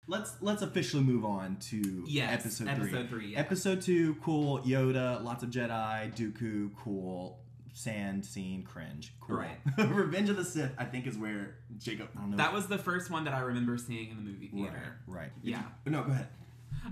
[0.07, 3.07] Let's let's officially move on to yes episode, episode three.
[3.09, 3.41] three, yeah.
[3.41, 4.61] Episode two, cool.
[4.61, 6.15] Yoda, lots of Jedi.
[6.15, 7.39] Dooku, cool.
[7.73, 9.15] Sand scene, cringe.
[9.21, 9.39] Cool.
[9.39, 9.59] Right.
[9.79, 12.09] Revenge of the Sith, I think, is where Jacob.
[12.17, 12.37] I don't know.
[12.37, 15.21] that was the first one that i remember seeing in the movie theater right.
[15.23, 15.31] Right.
[15.43, 15.63] Yeah.
[15.87, 16.29] No, go ahead.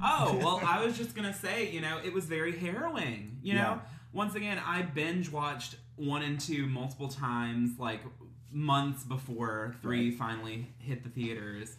[0.02, 3.38] Oh, well, I was just gonna say, you know, it was very harrowing.
[3.42, 3.78] You know, Yeah.
[4.12, 8.00] once again, I binge watched one and two multiple times, like
[8.50, 10.18] months before three Right.
[10.18, 11.76] finally hit the theaters.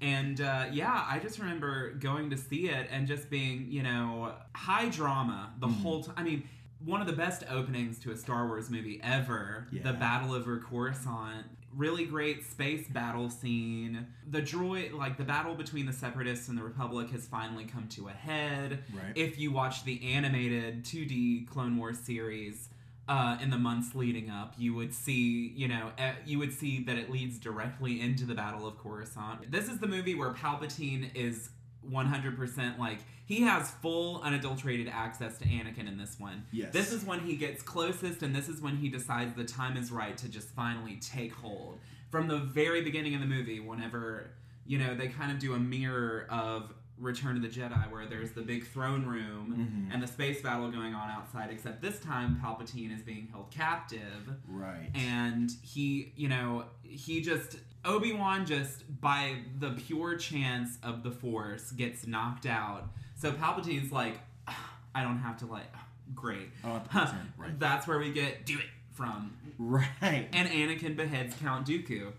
[0.00, 4.32] And uh, yeah, I just remember going to see it and just being, you know,
[4.54, 5.82] high drama the Mhm.
[5.82, 6.14] whole time.
[6.16, 6.48] I mean,
[6.84, 9.66] one of the best openings to a Star Wars movie ever.
[9.70, 9.82] Yeah.
[9.82, 11.44] The Battle over Coruscant.
[11.76, 14.06] Really great space battle scene.
[14.28, 18.08] The droid, like the battle between the Separatists and the Republic, has finally come to
[18.08, 18.82] a head.
[18.92, 19.12] Right.
[19.14, 22.70] If you watch the animated 2D Clone Wars series
[23.10, 26.84] uh, in the months leading up, you would see, you know, uh, you would see
[26.84, 29.50] that it leads directly into the Battle of Coruscant.
[29.50, 31.50] This is the movie where Palpatine is
[31.90, 36.46] 100% like he has full unadulterated access to Anakin in this one.
[36.52, 36.72] Yes.
[36.72, 39.90] This is when he gets closest and this is when he decides the time is
[39.90, 41.80] right to just finally take hold.
[42.12, 44.30] From the very beginning of the movie whenever,
[44.66, 48.32] you know, they kind of do a mirror of Return of the Jedi where there's
[48.32, 49.94] the big throne room Mhm.
[49.94, 54.36] and the space battle going on outside except this time Palpatine is being held captive
[54.46, 54.90] Right.
[54.94, 61.72] and he you know he just obi-wan just by the pure chance of the force
[61.72, 66.82] gets knocked out so palpatine's like "Ah, i don't have to like ah, great Oh,
[67.38, 67.58] right.
[67.58, 70.28] that's where we get do it from Right.
[70.32, 72.12] and anakin beheads count dooku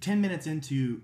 [0.00, 1.02] ten minutes into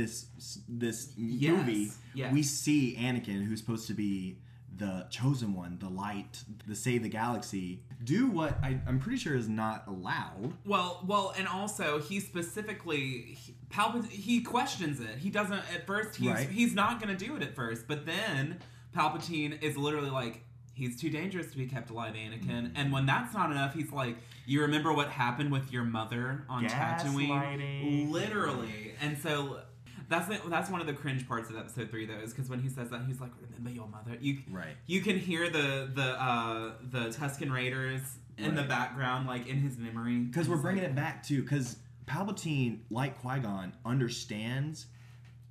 [0.00, 2.32] this this Yes, movie, yes.
[2.32, 4.38] we see Anakin, who's supposed to be
[4.76, 9.34] the chosen one, the light, the save the galaxy, do what I, I'm pretty sure
[9.34, 10.52] is not allowed.
[10.66, 16.16] well well and also he specifically he, Palpatine he questions it he doesn't at first
[16.16, 16.48] he's Right.
[16.48, 18.58] he's not gonna do it at first but then
[18.94, 20.42] palpatine is literally like
[20.74, 22.76] he's too dangerous to be kept alive anakin Mm-hmm.
[22.76, 26.64] and when that's not enough he's like you remember what happened with your mother on
[26.66, 29.60] tatooine literally and so
[30.08, 32.60] that's the, that's one of the cringe parts of episode three though is because when
[32.60, 34.76] he says that he's like remember your mother you Right.
[34.86, 38.00] you can hear the the uh the tusken raiders
[38.38, 41.76] in the background like in his memory Because we're bringing like- it back to because
[42.06, 44.86] Palpatine, like Qui Gon, understands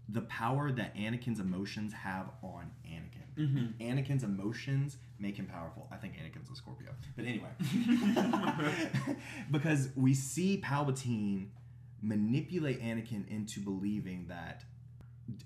[0.08, 3.36] the power that Anakin's emotions have on Anakin.
[3.38, 3.74] Mhm.
[3.82, 5.90] Anakin's emotions make him powerful.
[5.92, 7.50] I think Anakin's a Scorpio, but anyway,
[9.52, 11.48] because we see Palpatine
[12.06, 14.64] manipulate Anakin into believing that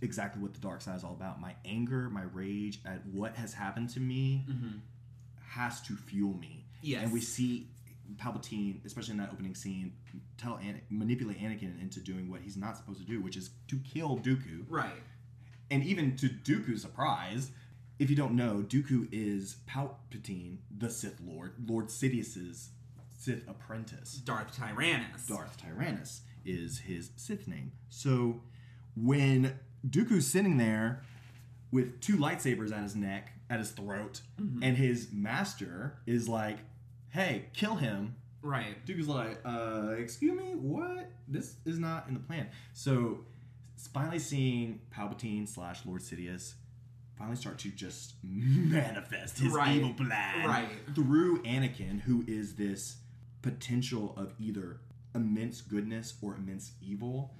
[0.01, 1.39] exactly what the dark side is all about.
[1.39, 4.79] My anger, my rage at what has happened to me Mhm.
[5.51, 6.65] has to fuel me.
[6.81, 7.03] Yes.
[7.03, 7.69] And we see
[8.17, 9.93] Palpatine, especially in that opening scene,
[10.37, 13.77] tell An- manipulate Anakin into doing what he's not supposed to do, which is to
[13.79, 14.65] kill Dooku.
[14.67, 15.03] right
[15.71, 17.51] And even to Dooku's surprise,
[17.99, 22.71] if you don't know, Dooku is Palpatine, the Sith Lord, Lord Sidious's
[23.15, 24.15] Sith apprentice.
[24.15, 25.27] Darth Tyrannus.
[25.27, 27.71] Darth Tyrannus is his Sith name.
[27.89, 28.41] So
[28.95, 31.03] when Dooku's sitting there
[31.71, 36.57] with two lightsabers at his neck, at his throat, and his master is like,
[37.09, 38.83] "Hey, kill him." Right.
[38.85, 41.11] Dooku's like, "Uh, excuse me, what?
[41.27, 43.25] This is not in the plan." So
[43.93, 46.55] finally seeing Palpatine slash Lord Sidious
[47.17, 49.75] finally start to just manifest his Right.
[49.77, 50.69] evil plan Right.
[50.95, 52.97] through Anakin, who is this
[53.41, 54.79] potential of either
[55.15, 57.33] immense goodness or immense evil.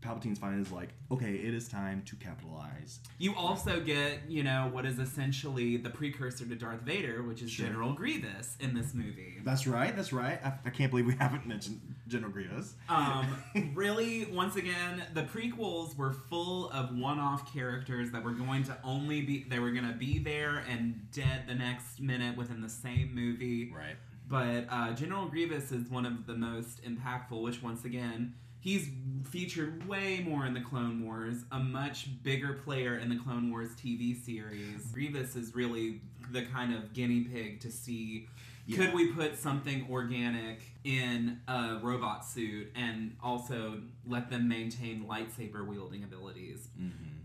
[0.00, 2.98] Palpatine's finally is like, okay, it is time to capitalize.
[3.18, 7.50] You also get, you know, what is essentially the precursor to Darth Vader, which is
[7.50, 7.64] Sure.
[7.68, 9.36] General Grievous in this movie.
[9.42, 9.96] That's right.
[9.96, 10.38] That's right.
[10.44, 12.74] I, I can't believe we haven't mentioned General Grievous.
[12.90, 13.34] Um,
[13.74, 19.22] really, once again, the prequels were full of one-off characters that were going to only
[19.22, 23.14] be they were going to be there and dead the next minute within the same
[23.14, 23.72] movie.
[23.74, 23.96] Right.
[24.28, 28.88] But uh, General Grievous is one of the most impactful, which once again, he's
[29.30, 33.70] featured way more in the Clone Wars, a much bigger player in the Clone Wars
[33.76, 34.86] TV series.
[34.92, 36.00] Grievous is really
[36.32, 38.28] the kind of guinea pig to see
[38.66, 38.78] Yeah.
[38.78, 45.66] could we put something organic in a robot suit and also let them maintain lightsaber
[45.66, 46.68] wielding abilities?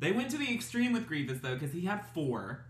[0.01, 2.65] They went to the extreme with Grievous though, because he had four.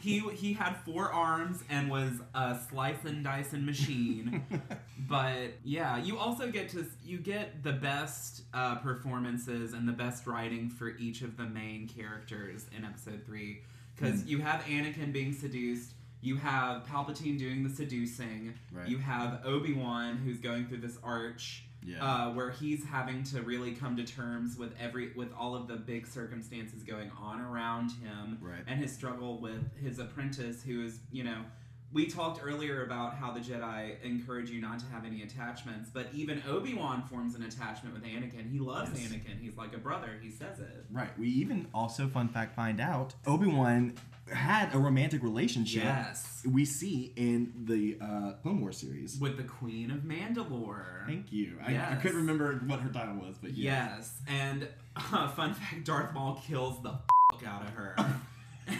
[0.00, 4.44] He he had four arms and was a slice and dice and machine.
[5.08, 10.26] but yeah, you also get to you get the best uh, performances and the best
[10.26, 13.62] writing for each of the main characters in Episode Three,
[13.94, 15.92] because you have Anakin being seduced.
[16.22, 18.54] You have Palpatine doing the seducing.
[18.72, 18.88] Right.
[18.88, 22.04] You have Obi Wan who's going through this arch Yeah.
[22.04, 25.76] uh, where he's having to really come to terms with every with all of the
[25.76, 28.62] big circumstances going on around him Right.
[28.66, 31.42] and his struggle with his apprentice who is you know
[31.92, 36.08] we talked earlier about how the Jedi encourage you not to have any attachments, but
[36.12, 38.50] even Obi Wan forms an attachment with Anakin.
[38.50, 39.12] He loves Yes.
[39.12, 39.40] Anakin.
[39.40, 40.18] He's like a brother.
[40.20, 40.84] He says it.
[40.90, 41.16] Right.
[41.16, 43.94] We even also, fun fact, find out Obi Wan
[44.32, 45.84] had a romantic relationship.
[45.84, 49.18] Yes, We see in the uh, Clone Wars series.
[49.20, 51.06] with the Queen of Mandalore.
[51.06, 51.58] Thank you.
[51.64, 53.96] I, I couldn't remember what her title was, but yeah.
[53.96, 56.90] Yes, and uh, fun fact: Darth Maul kills the
[57.32, 57.96] fuck out of her.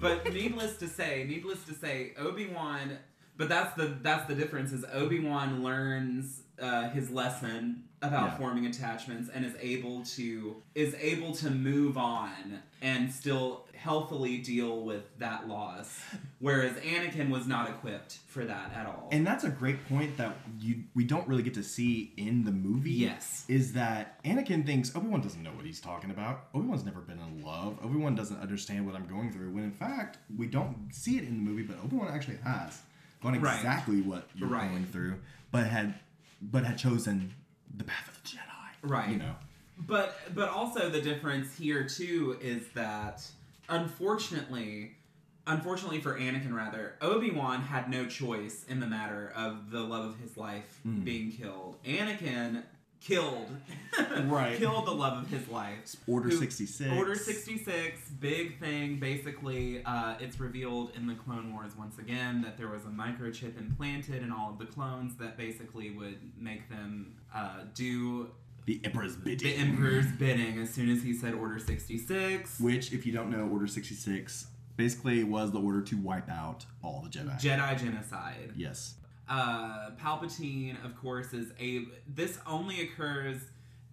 [0.01, 2.97] but needless to say, needless to say, Obi Wan.
[3.37, 4.71] But that's the that's the difference.
[4.71, 8.37] Is Obi Wan learns uh, his lesson about Yeah.
[8.37, 14.83] forming attachments and is able to is able to move on and still healthily deal
[14.83, 15.99] with that loss,
[16.39, 19.09] whereas Anakin was not equipped for that at all.
[19.11, 22.51] And that's a great point that you we don't really get to see in the
[22.51, 22.91] movie.
[22.91, 26.45] yes, Is that Anakin thinks Obi Wan doesn't know what he's talking about.
[26.53, 27.77] Obi Wan's never been in love.
[27.83, 29.51] Obi Wan doesn't understand what I'm going through.
[29.51, 32.81] When in fact we don't see it in the movie, but Obi Wan actually has
[33.21, 33.55] gone Right.
[33.57, 34.69] exactly what you're Right.
[34.71, 35.19] going through,
[35.51, 35.93] but had
[36.41, 37.33] but had chosen
[37.77, 38.89] the path of the Jedi.
[38.89, 39.09] Right.
[39.09, 39.35] You know.
[39.87, 43.23] But but also the difference here too is that
[43.69, 44.95] unfortunately
[45.47, 50.19] unfortunately for Anakin rather, Obi-Wan had no choice in the matter of the love of
[50.19, 51.03] his life Mm.
[51.03, 51.77] being killed.
[51.83, 52.63] Anakin
[53.01, 53.49] killed
[54.25, 54.57] Right.
[54.59, 55.95] killed the love of his life.
[56.07, 56.91] Order Who- 66.
[56.97, 58.99] Order 66, big thing.
[58.99, 63.57] Basically, uh, it's revealed in the Clone Wars once again that there was a microchip
[63.59, 68.29] implanted in all of the clones that basically would make them uh, do
[68.65, 69.37] The Emperor's bidding.
[69.49, 72.59] the Emperor's bidding as soon as he said Order 66.
[72.59, 77.01] Which, if you don't know, Order 66 basically was the order to wipe out all
[77.03, 77.39] the Jedi.
[77.41, 78.51] Jedi genocide.
[78.55, 78.95] yes.
[79.31, 81.85] Uh, Palpatine, of course, is a.
[82.05, 83.37] This only occurs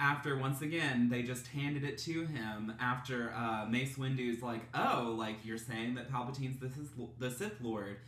[0.01, 5.14] after, once again, they just handed it to him after uh, Mace Windu's like, oh,
[5.16, 7.98] like you're saying that Palpatine's this is the Sith Lord.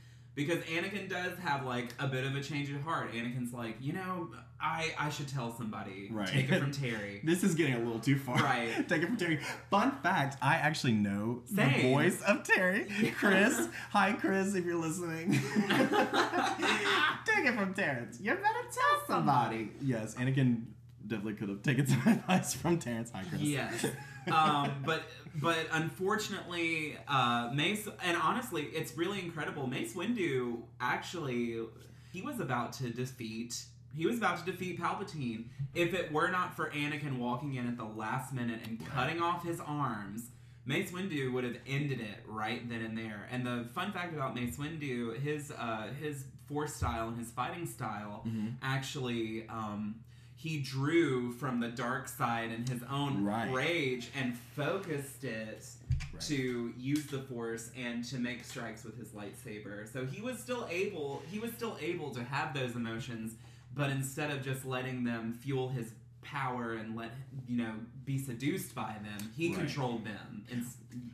[0.46, 3.12] Because Anakin does have like a bit of a change of heart.
[3.12, 6.08] Anakin's like, you know, I I should tell somebody.
[6.10, 6.28] Right.
[6.28, 7.20] Take it from Terry.
[7.22, 8.36] This is getting a little too far.
[8.36, 8.70] Right.
[8.88, 9.38] Take it from Terry.
[9.70, 12.86] Fun fact I actually know the voice of Terry.
[13.18, 13.68] Chris.
[13.90, 15.32] Hi, Chris, if you're listening.
[15.32, 15.42] Take
[17.46, 18.18] it from Terrence.
[18.20, 19.70] You better tell somebody.
[19.82, 20.64] Yes, Anakin
[21.06, 23.10] definitely could have taken some advice from Terrence.
[23.14, 23.40] Hi, Chris.
[23.42, 23.86] Yes.
[24.32, 25.02] Um, but
[25.36, 29.66] but unfortunately, uh, Mace and honestly, it's really incredible.
[29.66, 31.58] Mace Windu actually
[32.12, 33.62] he was about to defeat.
[33.96, 35.44] He was about to defeat Palpatine.
[35.74, 39.44] If it were not for Anakin walking in at the last minute and cutting off
[39.44, 40.30] his arms,
[40.64, 43.28] Mace Windu would have ended it right then and there.
[43.32, 47.64] And the fun fact about Mace Windu, his uh, his force style and his fighting
[47.66, 48.54] style Mhm.
[48.62, 49.94] actually um,
[50.42, 53.52] he drew from the dark side and his own Right.
[53.52, 55.66] rage and focused it
[56.14, 56.20] Right.
[56.22, 59.86] to use the force and to make strikes with his lightsaber.
[59.92, 63.34] So he was still able he was still able to have those emotions,
[63.74, 67.10] but instead of just letting them fuel his power and let
[67.46, 67.74] you know
[68.06, 69.58] be seduced by them, he Right.
[69.58, 70.66] controlled them in,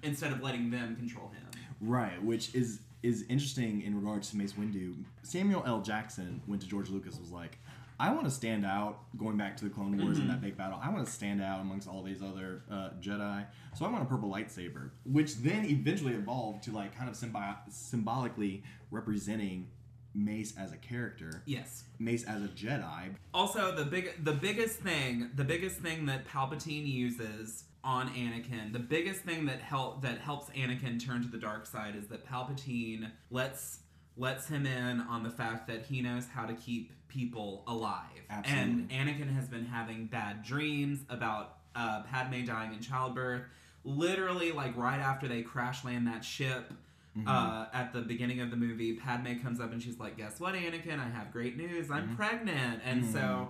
[0.04, 1.46] instead of letting them control him.
[1.80, 4.94] Right, which is is interesting in regards to Mace Windu.
[5.22, 5.80] Samuel L.
[5.82, 7.58] Jackson went to George Lucas was like,
[7.98, 8.98] I want to stand out.
[9.16, 11.60] Going back to the Clone Wars and that big battle, I want to stand out
[11.60, 13.46] amongst all these other uh, Jedi.
[13.74, 17.56] So I want a purple lightsaber, which then eventually evolved to like kind of symbi-
[17.70, 19.68] symbolically representing
[20.14, 21.84] Mace as a character, Yes.
[21.98, 23.14] Mace as a Jedi.
[23.34, 28.78] Also, the big, the biggest thing, the biggest thing that Palpatine uses on Anakin, the
[28.78, 33.10] biggest thing that help that helps Anakin turn to the dark side is that Palpatine
[33.30, 33.80] lets
[34.16, 38.02] lets him in on the fact that he knows how to keep people alive.
[38.30, 38.96] And Absolutely.
[38.96, 43.42] Anakin has been having bad dreams about uh, Padme dying in childbirth.
[43.84, 46.72] Literally, like right after they crash land that ship,
[47.16, 47.28] Mm-hmm.
[47.28, 50.54] uh, at the beginning of the movie, Padme comes up and she's like, "Guess what,
[50.54, 51.00] Anakin?
[51.00, 51.90] I have great news.
[51.90, 52.14] I'm Mm-hmm.
[52.16, 53.48] pregnant." And so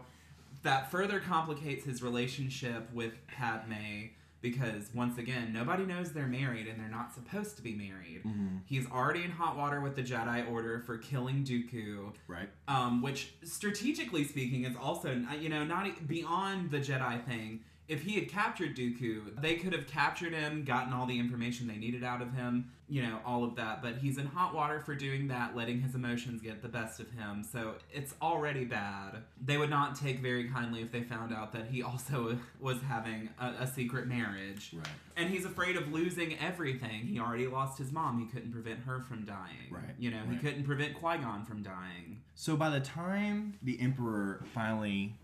[0.63, 4.11] that further complicates his relationship with Padme
[4.51, 8.23] because once again, nobody knows they're married and they're not supposed to be married.
[8.25, 8.59] Mm-hmm.
[8.67, 12.49] He's already in hot water with the Jedi Order for killing Dooku Right.
[12.69, 17.61] um, which strategically speaking is also you know not beyond the Jedi thing.
[17.89, 21.77] If he had captured Dooku, they could have captured him, gotten all the information they
[21.77, 23.83] needed out of him, you know, all of that.
[23.83, 27.11] But he's in hot water for doing that, letting his emotions get the best of
[27.11, 27.43] him.
[27.43, 29.23] So it's already bad.
[29.45, 33.29] They would not take very kindly if they found out that he also was having
[33.41, 34.71] a, a secret marriage.
[34.73, 34.87] Right.
[35.17, 37.07] And he's afraid of losing everything.
[37.07, 38.21] He already lost his mom.
[38.21, 39.71] He couldn't prevent her from dying.
[39.71, 42.21] Right, You know, he couldn't prevent Qui Gon from dying.
[42.35, 45.15] So by the time the Emperor finally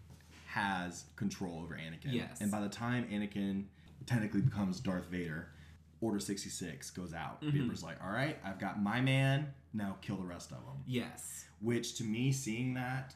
[0.46, 2.40] has control over Anakin, Yes.
[2.40, 3.64] and by the time Anakin
[4.06, 5.48] technically becomes Darth Vader,
[6.03, 7.40] Order 66 goes out.
[7.40, 7.61] The Mhm.
[7.62, 10.82] Emperor's like, all right, I've got my man, now kill the rest of them.
[10.86, 11.46] Yes.
[11.61, 13.14] Which to me, seeing that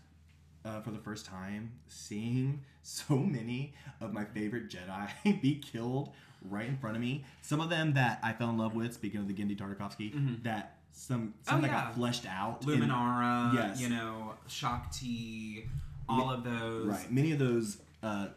[0.64, 6.12] uh, for the first time, seeing so many of my favorite Jedi be killed
[6.42, 9.20] right in front of me, some of them that I fell in love with, speaking
[9.20, 10.42] of the Genndy Tartakovsky, Mhm.
[10.44, 11.84] that some, some Oh, that yeah.
[11.84, 12.62] got fleshed out.
[12.64, 13.80] in- Luminara, Yes.
[13.80, 15.68] you know, Shakti,
[16.08, 16.86] all of those.
[16.88, 17.12] Right.
[17.12, 18.28] Many of those uh,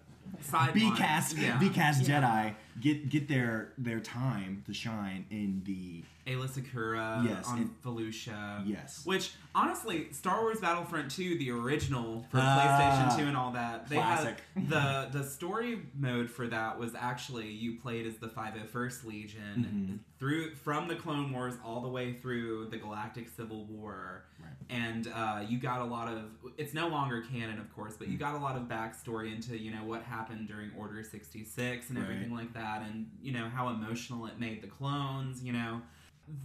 [0.42, 1.58] Side B cast Yeah.
[1.58, 2.22] B cast Yeah.
[2.22, 7.82] Jedi get get their their time to shine in the Aayla Secura Yes, on and-
[7.84, 8.62] Felucia.
[8.68, 9.04] yes.
[9.04, 13.88] Which, honestly, Star Wars Battlefront 2, the original for Ah, PlayStation 2 and all that,
[13.90, 14.38] they classic.
[14.56, 20.00] had the the story mode for that was actually you played as the 501st Legion
[20.06, 20.20] Mhm.
[20.20, 24.26] through from the Clone Wars all the way through the Galactic Civil War.
[24.40, 24.50] Right.
[24.70, 26.26] And uh, you got a lot of
[26.58, 28.20] it's no longer canon, of course, but you Mm.
[28.20, 32.04] got a lot of backstory into you know what happened during Order 66 and Right.
[32.04, 35.44] everything like that, and you know how emotional it made the clones.
[35.44, 35.82] You know,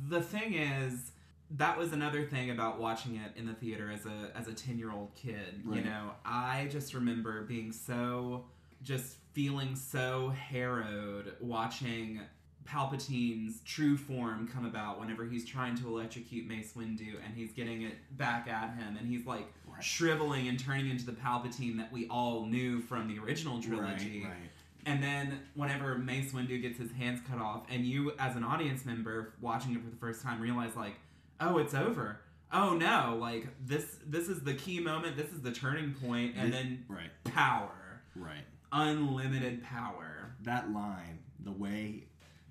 [0.08, 1.12] the thing is
[1.50, 4.78] that was another thing about watching it in the theater as a as a 10
[4.78, 8.46] year old kid you know i just remember being so
[8.82, 12.20] just feeling so harrowed watching
[12.66, 17.82] palpatine's true form come about whenever he's trying to electrocute mace windu and he's getting
[17.82, 19.82] it back at him and he's like Right.
[19.82, 24.30] shriveling and turning into the palpatine that we all knew from the original trilogy Right,
[24.30, 24.50] right.
[24.86, 28.84] And then whenever Mace Windu gets his hands cut off, and you as an audience
[28.84, 30.94] member watching it for the first time realize like,
[31.40, 32.20] oh, it's over.
[32.52, 36.52] Oh no, like this this is the key moment, this is the turning point, and
[36.52, 38.00] This- then Right, power.
[38.14, 38.44] right.
[38.72, 40.34] Unlimited power.
[40.42, 42.04] That line, the way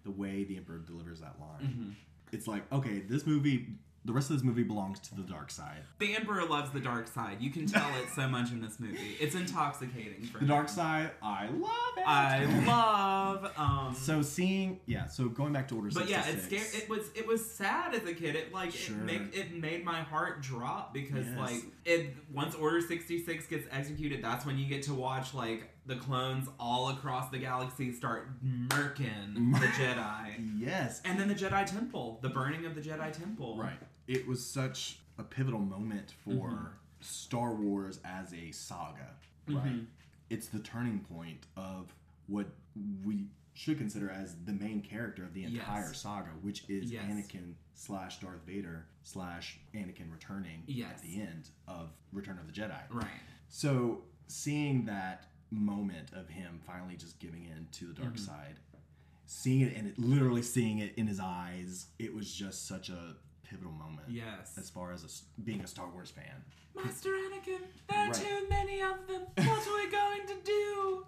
[0.03, 2.33] the way the Emperor delivers that line, Mhm.
[2.33, 3.67] it's like, okay, this movie
[4.05, 5.79] the rest of this movie belongs to the dark side.
[5.99, 7.37] The Emperor loves the dark side.
[7.39, 9.15] You can tell it so much in this movie.
[9.19, 12.03] It's intoxicating for The dark side, I love it.
[12.05, 15.05] I love um So seeing, yeah.
[15.07, 16.67] So going back to Order But yeah, it 66.
[16.69, 16.83] scared.
[16.83, 18.35] It was it was sad as a kid.
[18.35, 18.95] It like Sure.
[18.97, 21.37] it made it made my heart drop because Yes.
[21.37, 25.69] like it once Order sixty six gets executed, that's when you get to watch like
[25.85, 31.65] the clones all across the galaxy start murking the Jedi, yes, and then the Jedi
[31.65, 33.57] Temple, the burning of the Jedi Temple.
[33.57, 33.77] Right.
[34.07, 36.71] It was such a pivotal moment for Mhm.
[37.01, 39.15] Star Wars as a saga.
[39.47, 39.63] Right.
[39.65, 39.87] Mhm.
[40.29, 41.93] It's the turning point of
[42.27, 42.55] what
[43.03, 46.01] we should consider as the main character of the entire Yes.
[46.01, 47.05] saga, which is Yes.
[47.05, 50.95] Anakin slash Darth Vader slash Anakin returning Yes.
[50.95, 52.89] at the end of Return of the Jedi.
[52.89, 53.21] Right.
[53.49, 58.19] So seeing that moment of him finally just giving in to the dark Mhm.
[58.19, 58.59] side,
[59.25, 63.17] seeing it and it, literally seeing it in his eyes, it was just such a
[63.49, 64.07] pivotal moment.
[64.09, 64.55] Yes.
[64.57, 66.43] As far as a being a Star Wars fan.
[66.75, 68.13] Master Anakin, there are Right.
[68.13, 69.21] too many of them.
[69.35, 71.05] What are we going to do?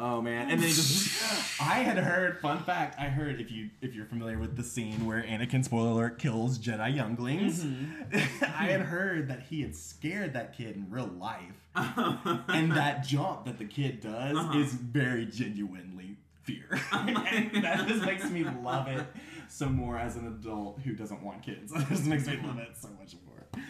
[0.00, 0.48] Oh man!
[0.48, 2.38] And then just, I had heard.
[2.38, 5.90] Fun fact: I heard if you if you're familiar with the scene where Anakin, spoiler
[5.90, 7.64] alert, kills Jedi younglings,
[8.12, 11.40] I had heard that he had scared that kid in real life,
[11.74, 14.56] and that jump that the kid does Uh-huh.
[14.60, 19.04] is very genuinely fear, and that just makes me love it
[19.48, 21.72] so more as an adult who doesn't want kids.
[21.72, 23.62] It just makes me love it so much more.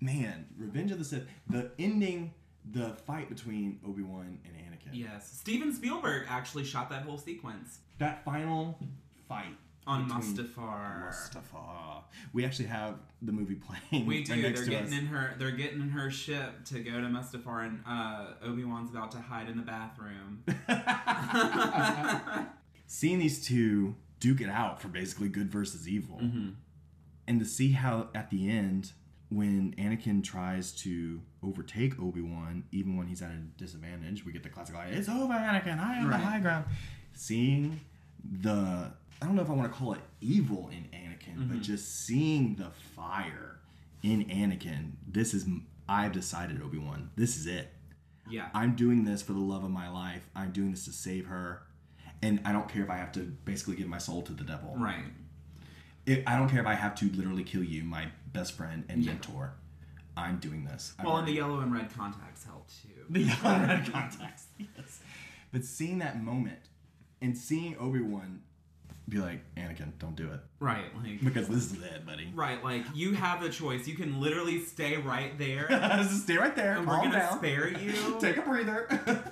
[0.00, 2.32] Man, Revenge of the Sith, the ending,
[2.70, 4.90] the fight between Obi Wan and Anakin.
[4.92, 5.38] yes.
[5.40, 8.78] Steven Spielberg actually shot that whole sequence that final
[9.28, 9.56] fight
[9.86, 12.02] on between Mustafar.
[12.32, 13.54] We actually have the movie
[13.90, 14.04] playing.
[14.06, 14.36] We right do.
[14.36, 14.98] next They're to getting us.
[14.98, 15.34] in her.
[15.38, 19.18] They're getting in her ship to go to Mustafar, and uh, Obi Wan's about to
[19.18, 20.42] hide in the bathroom.
[22.88, 26.54] Seeing these two duke it out for basically good versus evil, Mhm.
[27.26, 28.92] and to see how at the end,
[29.28, 34.42] when Anakin tries to overtake Obi Wan, even when he's at a disadvantage, we get
[34.42, 35.78] the classic line, "It's over, Anakin.
[35.78, 36.20] I am Right.
[36.20, 36.64] the high ground."
[37.12, 37.80] Seeing
[38.24, 41.62] the, I don't know if I want to call it evil in Anakin, but Mhm.
[41.62, 43.60] just seeing the fire
[44.02, 44.92] in Anakin.
[45.06, 45.48] This is,
[45.88, 47.10] I've decided, Obi Wan.
[47.16, 47.72] This is it.
[48.28, 48.50] Yeah.
[48.54, 50.28] I'm doing this for the love of my life.
[50.34, 51.62] I'm doing this to save her.
[52.22, 54.74] And I don't care if I have to basically give my soul to the devil.
[54.78, 55.04] Right.
[56.06, 59.02] It, I don't care if I have to literally kill you, my best friend and
[59.04, 59.12] Yeah.
[59.12, 59.54] mentor.
[60.16, 60.94] I'm doing this.
[61.04, 63.04] Well, and the yellow and red contacts help too.
[63.10, 64.46] the yellow and red contacts.
[64.58, 65.00] Yes.
[65.52, 66.58] But seeing that moment
[67.20, 68.40] and seeing Obi Wan
[69.08, 70.40] be like, Anakin, don't do it.
[70.58, 70.86] Right.
[70.96, 71.22] Like.
[71.22, 72.32] Because this is it, buddy.
[72.34, 72.62] Right.
[72.64, 73.86] Like you have a choice.
[73.86, 76.78] You can literally stay right there, Just stay right there.
[76.78, 77.38] and we're gonna down.
[77.38, 78.16] spare you.
[78.20, 78.88] Take a breather.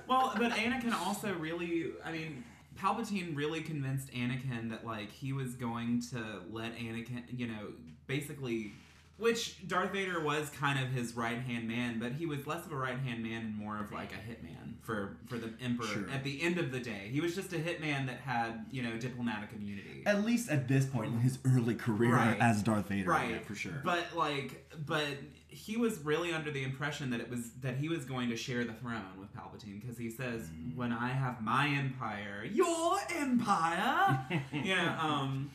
[0.07, 2.45] Well, but Anakin also really, I mean,
[2.85, 7.73] Palpatine really convinced Anakin that like he was going to let Anakin, you know,
[8.07, 8.73] basically
[9.17, 12.77] which Darth Vader was kind of his right-hand man, but he was less of a
[12.77, 16.11] right-hand man and more of like a hitman for for the emperor Sure.
[16.11, 17.09] at the end of the day.
[17.13, 20.03] He was just a hitman that had, you know, diplomatic immunity.
[20.05, 22.37] At least at this point in his early career Right.
[22.41, 23.31] as Darth Vader, Right.
[23.31, 23.81] yeah, for sure.
[23.85, 25.07] But like, but
[25.55, 28.65] he was really under the impression that it was that he was going to share
[28.65, 30.75] the throne with Palpatine because he says, Mm.
[30.77, 34.99] "When I have my empire, your empire." yeah.
[35.01, 35.51] Um.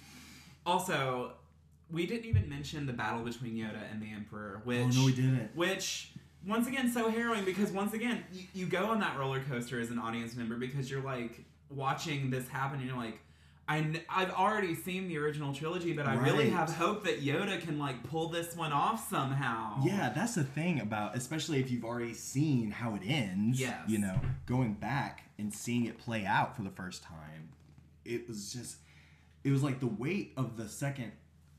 [0.65, 1.33] Also,
[1.91, 5.13] we didn't even mention the battle between Yoda and the Emperor, which oh no, we
[5.13, 5.49] didn't.
[5.55, 6.11] which
[6.47, 9.89] once again so harrowing because once again you, you go on that roller coaster as
[9.89, 13.19] an audience member because you're like watching this happen and you're like
[13.69, 17.77] I I've already seen the original trilogy but I really have hope that Yoda can
[17.77, 22.15] like pull this one off somehow Yeah, that's the thing about, especially if you've already
[22.15, 23.61] seen how it ends.
[23.61, 27.49] Yeah, You know, going back and seeing it play out for the first time,
[28.03, 28.77] it was just,
[29.43, 31.11] it was like the weight of the second.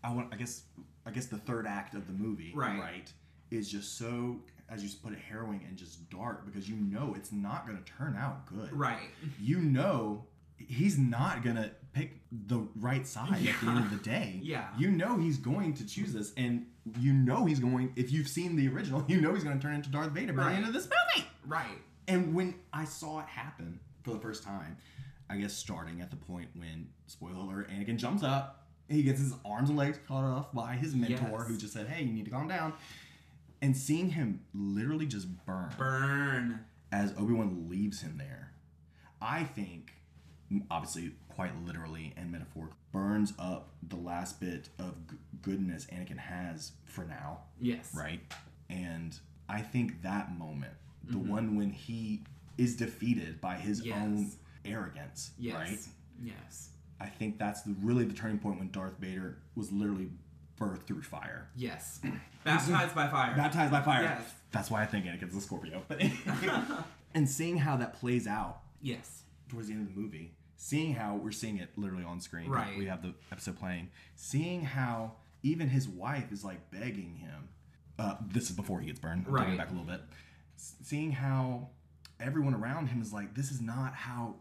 [0.02, 0.62] I want, I guess,
[1.06, 2.78] I guess the third act of the movie, Right.
[2.78, 3.12] Right,
[3.50, 7.30] is just so, as you put it, harrowing and just dark because you know it's
[7.32, 8.72] not going to turn out good.
[8.72, 10.24] right You know.
[10.68, 14.38] He's not gonna pick the right side at the end of the day.
[14.42, 14.68] Yeah.
[14.78, 16.66] You know he's going to choose this, and
[16.98, 17.92] you know he's going.
[17.96, 20.42] If you've seen the original, you know he's going to turn into Darth Vader by
[20.44, 20.50] Right.
[20.50, 20.84] the end of this
[21.16, 21.26] movie.
[21.46, 24.76] right And when I saw it happen for the first time,
[25.28, 29.34] I guess starting at the point when spoiler alert, Anakin jumps up, he gets his
[29.44, 31.48] arms and legs cut off by his mentor, Yes.
[31.48, 32.72] who just said, "Hey, you need to calm down,"
[33.62, 38.52] and seeing him literally just burn burn as Obi Wan leaves him there,
[39.22, 39.94] I think,
[40.70, 46.72] obviously, quite literally and metaphorically, burns up the last bit of g- goodness Anakin has
[46.86, 48.20] for now, yes right?
[48.68, 50.74] And I think that moment,
[51.04, 51.26] the Mhm.
[51.28, 52.24] one when he
[52.58, 53.96] is defeated by his Yes.
[54.00, 54.30] own
[54.64, 55.88] arrogance, yes right?
[56.22, 56.70] yes
[57.00, 60.10] I think that's the, really the turning point when Darth Vader was literally
[60.58, 61.48] birthed through fire.
[61.56, 62.00] yes
[62.44, 64.02] baptized by fire Baptized by fire.
[64.02, 64.34] Yes.
[64.52, 65.84] That's why I think Anakin's a Scorpio.
[65.86, 66.02] But
[67.14, 70.32] and seeing how that plays out yes towards the end of the movie,
[70.62, 72.50] seeing how we're seeing it literally on screen.
[72.50, 72.76] Right.
[72.76, 73.88] We have the episode playing.
[74.14, 77.48] Seeing how even his wife is like begging him.
[77.98, 79.24] Uh, this is before he gets burned.
[79.26, 79.58] I'm taking it Right.
[79.58, 80.02] back a little bit.
[80.56, 81.70] S- Seeing how
[82.20, 84.36] everyone around him is like, this is not how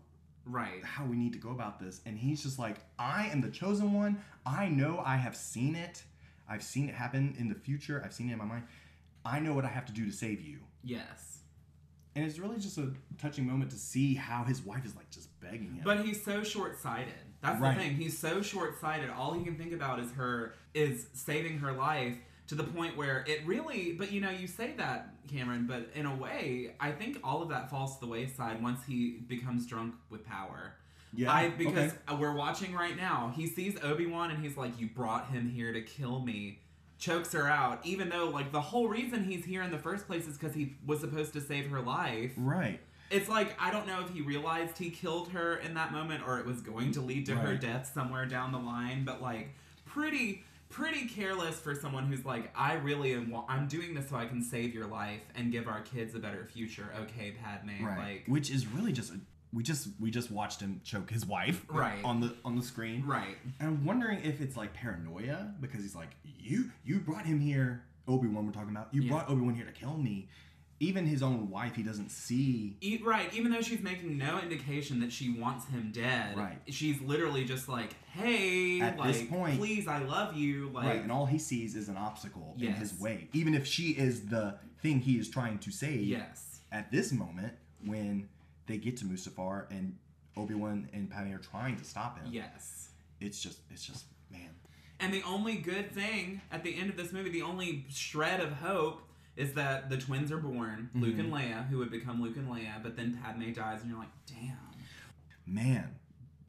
[0.45, 3.49] right how we need to go about this, and he's just like, I am the
[3.49, 4.22] chosen one.
[4.45, 6.03] I know I have seen it.
[6.49, 8.01] I've seen it happen in the future.
[8.03, 8.63] I've seen it in my mind.
[9.24, 10.59] I know what I have to do to save you.
[10.84, 11.28] yes
[12.20, 15.30] And it's really just a touching moment to see how his wife is like just
[15.39, 15.84] begging him.
[15.86, 17.13] But he's so short-sighted.
[17.41, 17.78] That's Right.
[17.78, 17.95] the thing.
[17.95, 19.09] He's so short-sighted.
[19.09, 22.17] All he can think about is her is saving her life
[22.47, 26.05] to the point where it really but you know, you say that, Cameron, but in
[26.05, 29.95] a way, I think all of that falls to the wayside once he becomes drunk
[30.09, 30.74] with power.
[31.13, 32.20] yeah, I because okay.
[32.20, 33.32] we're watching right now.
[33.34, 36.59] He sees Obi-Wan and he's like, "You brought him here to kill me."
[37.00, 40.28] Chokes her out, even though like the whole reason he's here in the first place
[40.28, 42.34] is because he was supposed to save her life.
[42.38, 42.80] Right.
[43.10, 46.38] It's like I don't know if he realized he killed her in that moment or
[46.39, 50.43] it was going to lead to her death somewhere down the line, but like pretty
[50.70, 54.43] pretty careless for someone who's like I really am I'm doing this so I can
[54.43, 56.91] save your life and give our kids a better future.
[57.02, 57.97] Okay, Padme, Right.
[57.97, 59.20] like Which is really just a,
[59.52, 62.04] we just we just watched him choke his wife Right.
[62.04, 63.06] on the on the screen.
[63.06, 63.38] right.
[63.60, 67.84] And I'm wondering if it's like paranoia because he's like, you you brought him here,
[68.08, 68.45] Obi Wan.
[68.45, 69.10] We're talking about you Yeah.
[69.12, 70.30] brought Obi Wan here to kill me.
[70.82, 72.78] Even his own wife, he doesn't see.
[72.80, 76.58] E- right, even though she's making no indication that she wants him dead, Right.
[76.70, 81.02] she's literally just like, "Hey, At like, this point- please, I love you." Like, right,
[81.02, 83.28] and all he sees is an obstacle in his way.
[83.34, 86.04] Even if she is the thing he is trying to save.
[86.08, 88.30] yes, At this moment, when
[88.70, 89.97] they get to Mustafar and
[90.38, 92.89] Obi Wan and Padme are trying to stop him, yes.
[93.20, 94.49] it's just it's just man.
[95.01, 98.51] And the only good thing at the end of this movie, the only shred of
[98.53, 99.01] hope,
[99.36, 101.20] is that the twins are born, Luke Mm-hmm.
[101.22, 102.82] and Leia, who would become Luke and Leia.
[102.84, 104.57] But then Padme dies, and you're like, "Damn."
[105.45, 105.95] man,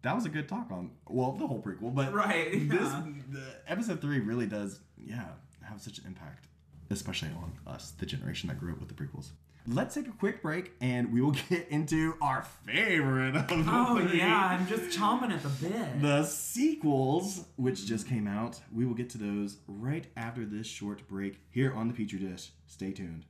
[0.03, 3.03] that was a good talk on well the whole prequel, but Right, this yeah.
[3.31, 5.25] the episode three really does yeah
[5.63, 6.47] have such an impact,
[6.91, 9.31] especially on us, the generation that grew up with the prequels.
[9.73, 14.05] Let's take a quick break and we will get into our favorite of the Oh
[14.05, 16.03] three, yeah, I'm just chomping at the bit.
[16.03, 18.61] the sequels, which just came out.
[18.75, 22.51] We will get to those right after this short break here on the Pitre Dish.
[22.67, 23.27] Stay tuned.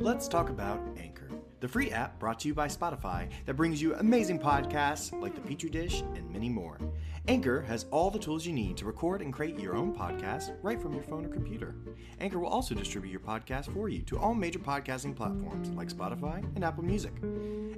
[0.00, 1.28] Let's talk about Anchor,
[1.60, 5.40] the free app brought to you by Spotify that brings you amazing podcasts like The
[5.40, 6.78] Pitre Dish and many more.
[7.26, 10.78] Anchor has all the tools you need to record and create your own podcast right
[10.78, 11.74] from your phone or computer.
[12.20, 16.44] Anchor will also distribute your podcast for you to all major podcasting platforms like Spotify
[16.54, 17.14] and Apple Music.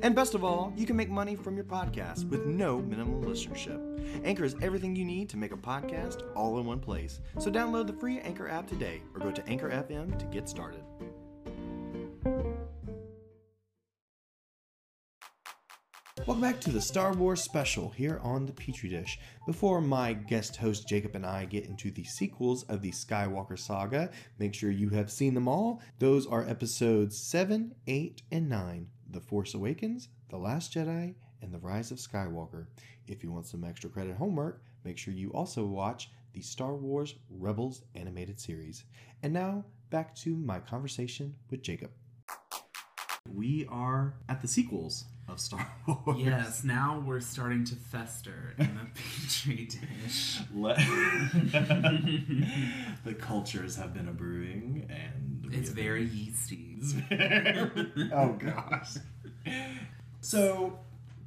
[0.02, 3.80] And best of all, you can make money from your podcast with no minimum listenership.
[4.24, 7.20] Anchor is everything you need to make a podcast all in one place.
[7.38, 10.82] So download the free Anchor app today or go to Anchor FM to get started.
[16.24, 19.20] Welcome back to the Star Wars special here on the Pitre Dish.
[19.46, 24.10] Before my guest host Jacob and I get into the sequels of the Skywalker saga,
[24.40, 25.80] make sure you have seen them all.
[26.00, 31.60] Those are episodes 7, 8, and 9 The Force Awakens, The Last Jedi, and The
[31.60, 32.66] Rise of Skywalker.
[33.06, 37.14] If you want some extra credit homework, make sure you also watch the Star Wars
[37.30, 38.84] Rebels animated series.
[39.22, 41.90] And now, back to my conversation with Jacob.
[43.34, 45.66] We are at the sequels of Star
[46.06, 46.18] Wars.
[46.18, 50.38] Yes, now we're starting to fester in the petri dish.
[50.54, 50.76] Let-
[53.04, 56.76] the cultures have been a brewing, and It's very yeasty.
[57.08, 58.94] been- oh gosh.
[60.20, 60.78] So,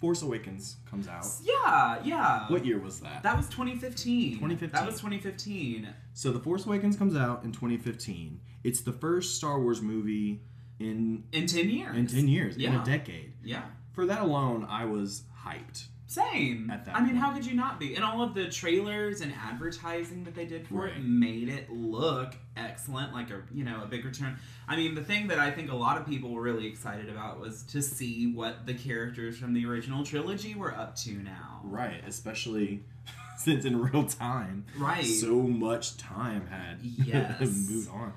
[0.02, 1.26] Force Awakens comes out.
[1.44, 2.46] Yeah, yeah.
[2.50, 3.24] What year was that?
[3.24, 4.34] That was 2015.
[4.36, 4.70] 2015.
[4.72, 5.88] That was 2015.
[6.14, 8.40] So, The Force Awakens comes out in 2015.
[8.64, 10.42] It's the first Star Wars movie
[10.80, 11.96] in In 10 years.
[11.96, 13.34] in 10 years, in a decade.
[13.44, 13.64] Yeah.
[13.94, 15.86] For that alone, I was hyped.
[16.08, 16.72] Same.
[16.72, 17.18] At that I mean, point.
[17.20, 17.94] how could you not be?
[17.94, 22.34] And all of the trailers and advertising that they did for it made it look
[22.58, 24.40] excellent, like a you know a big return.
[24.68, 27.40] I mean, the thing that I think a lot of people were really excited about
[27.40, 31.62] was to see what the characters from the original trilogy were up to now.
[31.64, 32.82] Right, especially
[33.38, 35.06] since in real time, Right.
[35.06, 37.40] so much time had Yes.
[37.70, 38.14] moved on.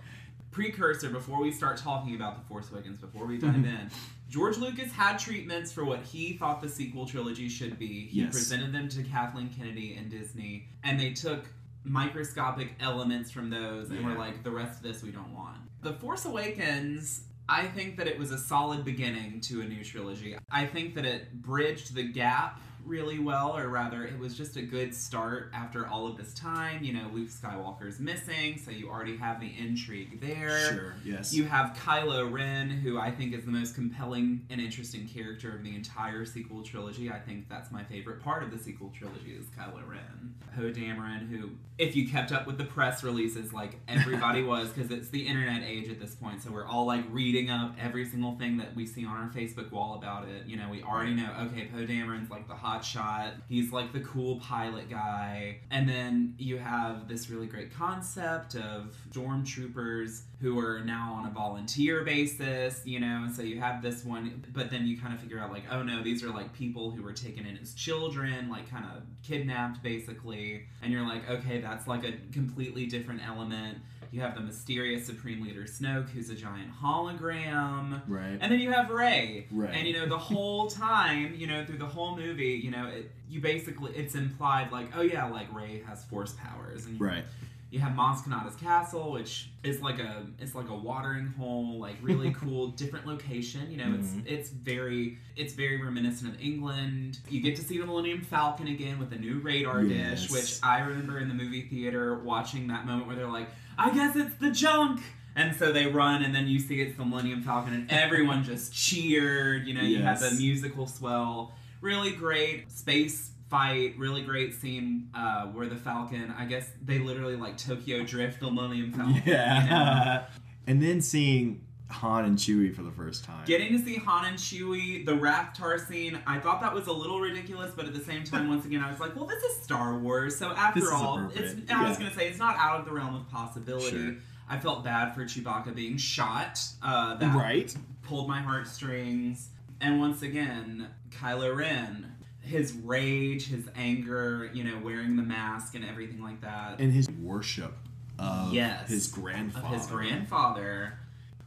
[0.53, 3.63] Precursor before we start talking about the Force Awakens, before we Mm-hmm.
[3.63, 3.91] dive in.
[4.29, 8.07] George Lucas had treatments for what he thought the sequel trilogy should be.
[8.07, 8.33] He Yes.
[8.33, 11.47] presented them to Kathleen Kennedy and Disney, and they took
[11.85, 14.19] microscopic elements from those and were Yeah.
[14.19, 15.57] like, the rest of this we don't want.
[15.83, 17.25] The Force Awakens.
[17.49, 20.37] I think that it was a solid beginning to a new trilogy.
[20.51, 24.63] I think that it bridged the gap really well, or rather, it was just a
[24.63, 26.83] good start after all of this time.
[26.83, 30.73] You know, Luke Skywalker's missing, so you already have the intrigue there.
[30.73, 31.33] Sure, yes.
[31.33, 35.63] You have Kylo Ren, who I think is the most compelling and interesting character of
[35.63, 37.11] the entire sequel trilogy.
[37.11, 40.35] I think that's my favorite part of the sequel trilogy is Kylo Ren.
[40.55, 44.91] Poe Dameron, who, if you kept up with the press releases like everybody was, because
[44.91, 48.37] it's the internet age at this point, so we're all like reading up every single
[48.37, 50.47] thing that we see on our Facebook wall about it.
[50.47, 53.35] You know, we already know, okay, Poe Dameron's like the hot shot.
[53.49, 55.59] He's like the cool pilot guy.
[55.71, 61.31] And then you have this really great concept of stormtroopers who are now on a
[61.31, 65.39] volunteer basis, you know, so you have this one, but then you kind of figure
[65.39, 68.69] out like, oh no, these are like people who were taken in as children, like
[68.69, 70.65] kind of kidnapped basically.
[70.83, 73.79] And you're like, okay, that's like a completely different element.
[74.13, 78.03] You have the mysterious Supreme Leader Snoke, who's a giant hologram.
[78.07, 78.39] right.
[78.41, 79.47] And then you have Rey.
[79.51, 79.71] Rey.
[79.75, 83.11] And you know, the whole time, you know, through the whole movie, You know, it,
[83.31, 87.25] you basically it's implied like, oh yeah, like Rey has force powers, and Right.
[87.71, 91.97] you have Maz Kanata's castle, which is like a it's like a watering hole, like
[92.03, 93.71] really cool, different location.
[93.71, 93.99] You know, Mhm.
[94.01, 97.19] it's it's very it's very reminiscent of England.
[97.31, 100.21] You get to see the Millennium Falcon again with a new radar Yes.
[100.23, 103.49] dish, which I remember in the movie theater watching that moment where they're like,
[103.79, 105.01] I guess it's the junk.
[105.35, 108.75] And so they run, and then you see it's the Millennium Falcon, and everyone just
[108.75, 109.67] cheered.
[109.67, 111.53] You know, you have the musical swell.
[111.81, 113.95] Really great space fight.
[113.99, 118.51] Really great scene uh, where the Falcon, I guess they literally like Tokyo Drift the
[118.51, 119.15] Millennium Falcon.
[119.15, 119.39] you know?
[119.39, 120.25] Yeah.
[120.67, 123.45] and then seeing Han and Chewie for the first time.
[123.45, 127.21] Getting to see Han and Chewie, the Rathtar scene, I thought that was a little
[127.21, 129.97] ridiculous, but at the same time, once again, I was like, well, this is Star
[129.99, 132.93] Wars, so after all, it's, I was going to say, it's not out of the
[132.93, 133.91] realm of possibility.
[133.91, 134.15] Sure.
[134.49, 136.61] I felt bad for Chewbacca being shot.
[136.83, 137.75] Uh, that right?
[138.03, 139.49] pulled my heartstrings.
[139.81, 145.85] And once again, Kylo Ren, his rage, his anger, you know, wearing the mask and
[145.85, 146.81] everything like that.
[146.81, 147.75] And his worship
[148.19, 148.89] of Yes.
[148.89, 149.67] his of grandfather.
[149.69, 150.99] his grandfather.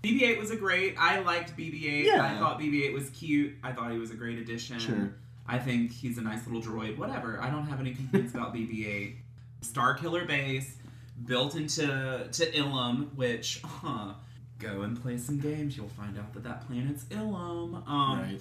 [0.05, 0.95] BB-8 was a great.
[0.99, 2.05] I liked BB-8.
[2.05, 2.23] Yeah.
[2.23, 3.53] I thought BB-8 was cute.
[3.63, 4.79] I thought he was a great addition.
[4.79, 5.13] Sure.
[5.47, 6.97] I think he's a nice little droid.
[6.97, 7.39] Whatever.
[7.41, 9.15] I don't have any complaints about BB-8.
[9.61, 10.77] Star Killer Base
[11.25, 11.85] built into
[12.31, 14.13] to Ilum, which huh,
[14.59, 15.75] go and play some games.
[15.77, 17.87] You'll find out that that planet's Ilum.
[17.87, 18.39] Um, right.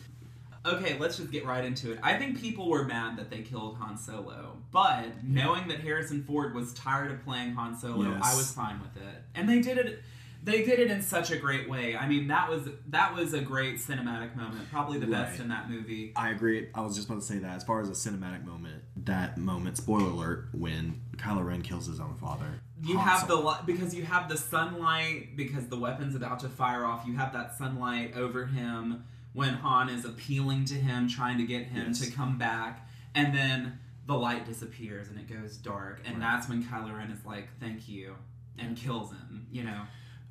[0.66, 1.98] Okay, let's just get right into it.
[2.02, 6.54] I think people were mad that they killed Han Solo, but knowing that Harrison Ford
[6.54, 8.22] was tired of playing Han Solo, Yes.
[8.24, 9.22] I was fine with it.
[9.34, 10.02] And they did it
[10.44, 11.96] they did it in such a great way.
[11.96, 15.70] I mean, that was that was a great cinematic moment, probably the best in that
[15.70, 16.12] movie.
[16.16, 16.68] I agree.
[16.74, 17.56] I was just about to say that.
[17.56, 21.98] As far as a cinematic moment, that moment, spoiler alert, when Kylo Ren kills his
[21.98, 22.60] own father.
[22.82, 26.84] You have the li- because you have the sunlight because the weapon's about to fire
[26.84, 27.06] off.
[27.06, 31.64] You have that sunlight over him when Han is appealing to him, trying to get
[31.66, 32.00] him Yes.
[32.00, 36.20] to come back, and then the light disappears and it goes dark, and Right.
[36.20, 38.16] that's when Kylo Ren is like, "Thank you,"
[38.58, 39.46] and kills him.
[39.50, 39.80] You know,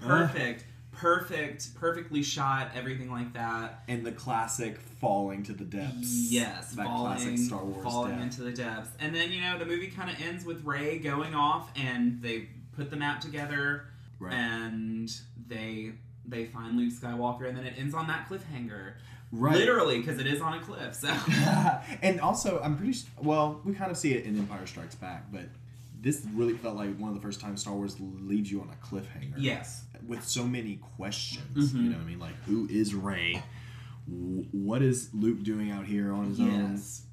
[0.02, 0.08] Uh.
[0.08, 3.84] perfect, perfect, perfectly shot, everything like that.
[3.88, 6.32] And the classic falling to the depths.
[6.32, 9.66] Yes, that falling, classic Star Wars falling into the depths, and then you know the
[9.66, 13.86] movie kind of ends with Rey going off, and they put the map together,
[14.20, 14.34] Right.
[14.34, 15.12] and
[15.48, 15.92] they
[16.26, 18.94] they find Luke Skywalker, and then it ends on that cliffhanger,
[19.32, 19.56] right.
[19.56, 20.96] literally because it is on a cliff.
[20.96, 21.10] So
[22.02, 23.60] and also, I'm pretty well.
[23.66, 25.46] We kind of see it in Empire Strikes Back, but
[26.04, 28.86] this really felt like one of the first times Star Wars leaves you on a
[28.86, 29.34] cliffhanger.
[29.38, 31.74] yes, with so many questions.
[31.74, 31.76] Mhm.
[31.84, 32.20] You know what I mean?
[32.20, 33.42] Like, who is Rey?
[34.08, 37.06] What is Luke doing out here on his yes,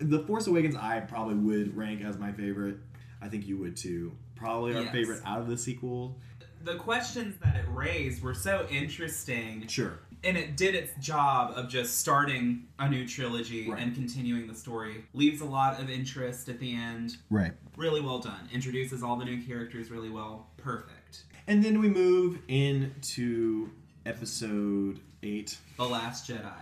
[0.00, 0.08] own?
[0.10, 2.78] The Force Awakens, I probably would rank as my favorite.
[3.20, 4.12] I think you would too.
[4.36, 4.92] Probably our Yes.
[4.92, 6.20] favorite out of the sequel.
[6.64, 9.64] the questions that it raised were so interesting.
[9.68, 10.00] Sure.
[10.24, 13.82] And it did its job of just starting a new trilogy Right.
[13.82, 15.04] and continuing the story.
[15.14, 17.16] Leaves a lot of interest at the end.
[17.30, 17.52] Right.
[17.76, 18.48] Really well done.
[18.52, 20.48] Introduces all the new characters really well.
[20.56, 21.24] Perfect.
[21.46, 23.70] And then we move into
[24.06, 25.58] episode eight.
[25.76, 26.52] The Last Jedi.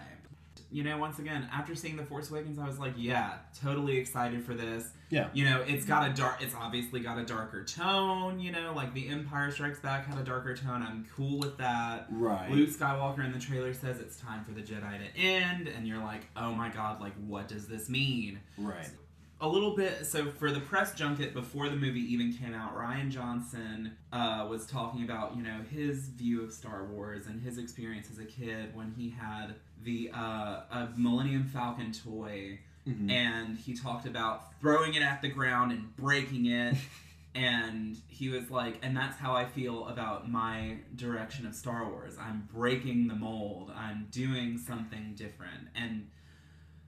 [0.70, 4.44] You know, once again, after seeing The Force Awakens, I was like, yeah, totally excited
[4.44, 4.90] for this.
[5.10, 5.28] Yeah.
[5.32, 8.92] You know, it's got a dark, it's obviously got a darker tone, you know, like
[8.92, 10.82] The Empire Strikes Back had a darker tone.
[10.82, 12.06] I'm cool with that.
[12.10, 12.50] Right.
[12.50, 16.02] Luke Skywalker in the trailer says it's time for the Jedi to end, and you're
[16.02, 18.40] like, oh my god, like, what does this mean?
[18.58, 18.90] Right.
[19.38, 23.10] A little bit so for the press junket before the movie even came out rian
[23.10, 28.08] johnson uh, was talking about you know his view of star wars and his experience
[28.10, 32.58] as a kid when he had the uh, a millennium falcon toy
[32.88, 33.10] Mhm.
[33.10, 36.76] and he talked about throwing it at the ground and breaking it.
[37.34, 42.16] And he was like and that's how i feel about my direction of star wars.
[42.18, 43.70] I'm breaking the mold.
[43.76, 45.68] I'm doing something different.
[45.74, 46.08] And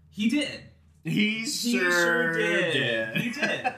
[0.09, 0.63] he did
[1.09, 2.73] He, he sure, sure did.
[2.73, 3.17] did.
[3.23, 3.75] He did.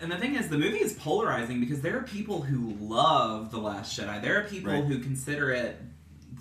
[0.00, 3.58] And the thing is, the movie is polarizing because there are people who love The
[3.58, 4.22] Last Jedi.
[4.22, 4.84] There are people Right.
[4.84, 5.80] who consider it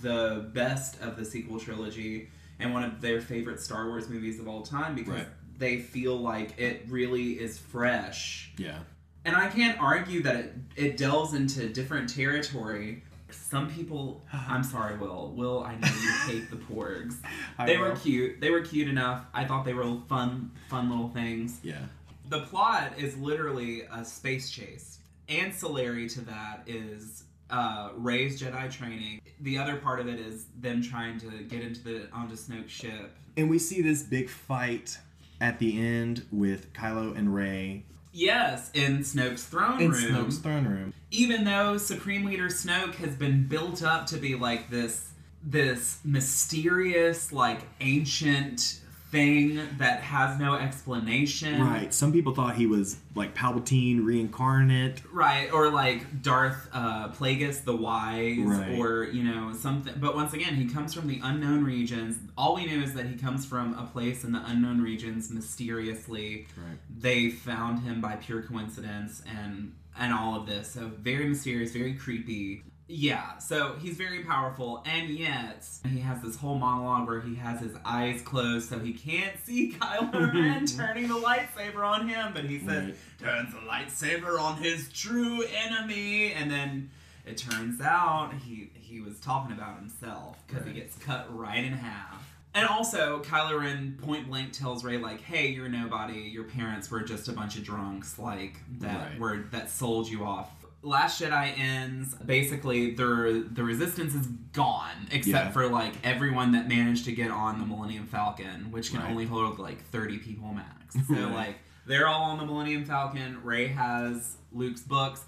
[0.04, 2.30] the best of the sequel trilogy
[2.60, 5.28] and one of their favorite Star Wars movies of all time because Right.
[5.58, 8.52] they feel like it really is fresh.
[8.58, 8.80] yeah.
[9.26, 13.04] And I can't argue that it, it delves into different territory.
[13.50, 15.34] Some people, I'm sorry, Will.
[15.36, 17.16] Will, I know you hate the porgs.
[17.58, 18.42] I They were cute.
[18.42, 19.26] They were cute enough.
[19.34, 21.60] I thought they were fun, fun little things.
[21.64, 21.82] Yeah.
[22.30, 25.00] The plot is literally a space chase.
[25.30, 29.22] Ancillary to that is uh, Rey's Jedi training.
[29.42, 33.16] The other part of it is them trying to get into the onto Snoke's ship.
[33.38, 34.98] And we see this big fight
[35.40, 37.86] at the end with Kylo and Ray
[38.18, 40.02] Yes, in Snoke's throne in room.
[40.02, 40.94] Snoke's throne room.
[41.12, 45.12] even though Supreme Leader Snoke has been built up to be like this
[45.44, 48.82] this mysterious, like ancient
[49.12, 51.62] thing that has no explanation.
[51.62, 51.94] Right.
[51.94, 55.02] Some people thought he was like Palpatine reincarnate.
[55.12, 58.78] Right, or like Darth uh, Plagueis the Wise, Right.
[58.78, 59.94] or you know something.
[59.98, 62.18] But once again, he comes from the unknown regions.
[62.38, 65.32] All we know is that he comes from a place in the unknown regions.
[65.32, 66.78] Mysteriously, Right.
[67.00, 70.72] they found him by pure coincidence, and and all of this.
[70.72, 72.64] So very mysterious, very creepy.
[72.90, 77.60] Yeah, so he's very powerful, and yet he has this whole monologue where he has
[77.60, 80.38] his eyes closed so he can't see Kylo mm-hmm.
[80.38, 85.44] Ren turning the lightsaber on him, but he says, turns the lightsaber on his true
[85.66, 86.90] enemy, and then
[87.26, 91.74] it turns out he he was talking about himself because he gets cut right in
[91.74, 92.24] half.
[92.54, 96.22] And also, Kylo Ren point blank tells Rey like, "Hey, you're nobody.
[96.22, 99.20] Your parents were just a bunch of drunks like that Right.
[99.20, 100.50] were that sold you off."
[100.88, 102.16] Last Jedi ends.
[102.16, 105.52] Basically, the the Resistance is gone, except Yeah.
[105.52, 109.10] for like everyone that managed to get on the Millennium Falcon, which can Right.
[109.10, 110.96] only hold like thirty people max.
[111.08, 111.34] So Right.
[111.34, 113.44] like they're all on the Millennium Falcon.
[113.44, 115.22] Rey has Luke's books.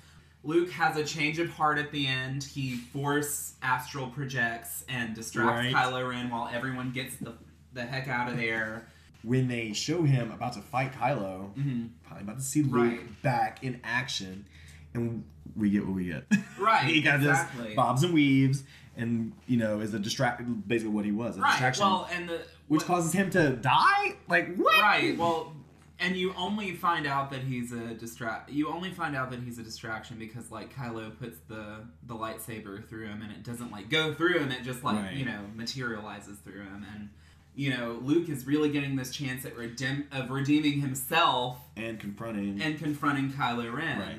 [0.44, 2.44] Luke has a change of heart at the end.
[2.46, 5.76] He force astral projects and distracts Right.
[5.76, 7.34] Kylo Ren while everyone gets the
[7.74, 8.86] the heck out of there.
[9.22, 13.22] When they show him about to fight Kylo, hmm probably about to see Luke Right.
[13.22, 14.46] back in action,
[14.94, 15.24] and
[15.56, 16.26] we get what we get.
[16.60, 17.68] Right, he got exactly.
[17.68, 18.64] this bobs and weaves,
[18.98, 20.42] and you know is a distract.
[20.68, 21.52] Basically, what he was a Right.
[21.52, 24.16] distraction, Well, and the which what- causes him to die.
[24.28, 24.82] Like what?
[24.82, 25.18] Right.
[25.18, 25.56] Well,
[26.02, 28.50] and you only find out that he's a distract.
[28.52, 31.78] You only find out that he's a distraction because like Kylo puts the
[32.08, 34.52] the lightsaber through him, and it doesn't like go through him.
[34.52, 35.14] It just like Right.
[35.16, 37.10] you know materializes through him, and
[37.56, 42.62] you know Luke is really getting this chance at redeem of redeeming himself And confronting.
[42.62, 44.00] and confronting Kylo Ren.
[44.00, 44.18] Right.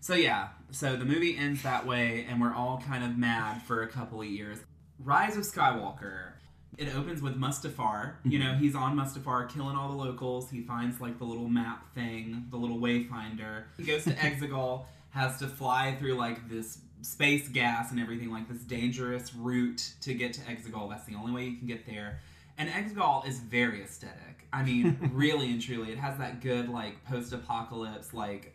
[0.00, 3.82] So yeah, so the movie ends that way, and we're all kind of mad for
[3.82, 4.58] a couple of years.
[4.98, 6.32] Rise of Skywalker.
[6.78, 8.14] It opens with Mustafar.
[8.24, 8.62] You know, mm-hmm.
[8.62, 10.50] he's on Mustafar killing all the locals.
[10.50, 13.64] He finds like the little map thing, the little wayfinder.
[13.76, 18.48] He goes to Exegol, has to fly through like this space gas and everything, like
[18.48, 20.88] this dangerous route to get to Exegol.
[20.88, 22.20] That's the only way you can get there.
[22.56, 24.46] And Exegol is very aesthetic.
[24.50, 28.54] I mean, really and truly, it has that good like post-apocalypse like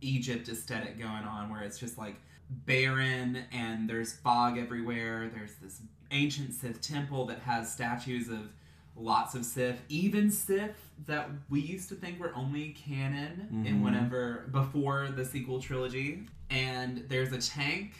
[0.00, 2.16] Egypt aesthetic going on where it's just like
[2.50, 5.30] barren and there's fog everywhere.
[5.34, 5.80] There's this
[6.10, 8.50] ancient Sith temple that has statues of
[8.96, 13.82] lots of Sith, even Sith that we used to think were only canon in Mhm.
[13.82, 16.26] whenever before the sequel trilogy.
[16.50, 17.94] And there's a tank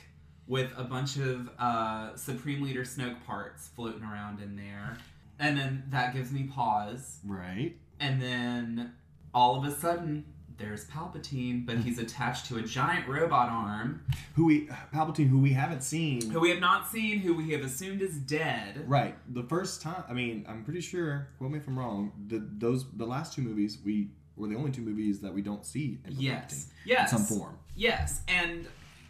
[0.46, 4.96] with a bunch of uh, Supreme Leader Snoke parts floating around in there.
[5.38, 7.18] And then that gives me pause.
[7.26, 7.76] right.
[8.00, 8.92] And then
[9.34, 10.24] all of a sudden,
[10.58, 12.02] there's Palpatine, but he's mm.
[12.02, 14.02] attached to a giant robot arm
[14.34, 16.30] Who we Palpatine, who we haven't seen.
[16.30, 18.84] who we have not seen, who we have assumed is dead.
[18.86, 19.16] Right.
[19.34, 21.28] The first time, I mean, I'm pretty sure.
[21.38, 22.12] Quote me if I'm wrong.
[22.28, 25.64] The those the last two movies we were the only two movies that we don't
[25.64, 26.68] see in Yes.
[26.84, 27.12] Yes.
[27.12, 27.58] in some form.
[27.74, 28.22] Yes.
[28.28, 28.66] And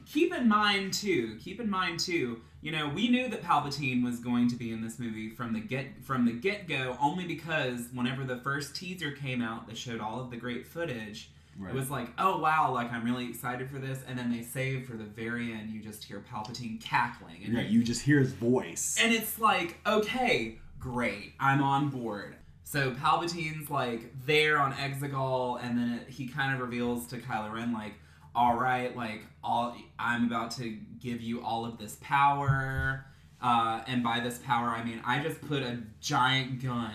[0.07, 4.19] keep in mind too, keep in mind too, you know, we knew that Palpatine was
[4.19, 8.25] going to be in this movie from the get from the get-go only because whenever
[8.25, 11.73] the first teaser came out that showed all of the great footage, Right.
[11.73, 14.87] It was like, oh wow, like I'm really excited for this, and then they save
[14.87, 15.71] for the very end.
[15.71, 17.67] You just hear Palpatine cackling, and Right.
[17.67, 18.97] You just hear his voice.
[19.01, 22.37] and it's like, okay, great, I'm on board.
[22.65, 27.53] So Palpatine's like there on Exegol, and then it, he kind of reveals to Kylo
[27.53, 27.95] Ren like,
[28.35, 33.07] all right, like all I'm about to give you all of this power,
[33.41, 36.91] uh, and by this power I mean I just put a giant gun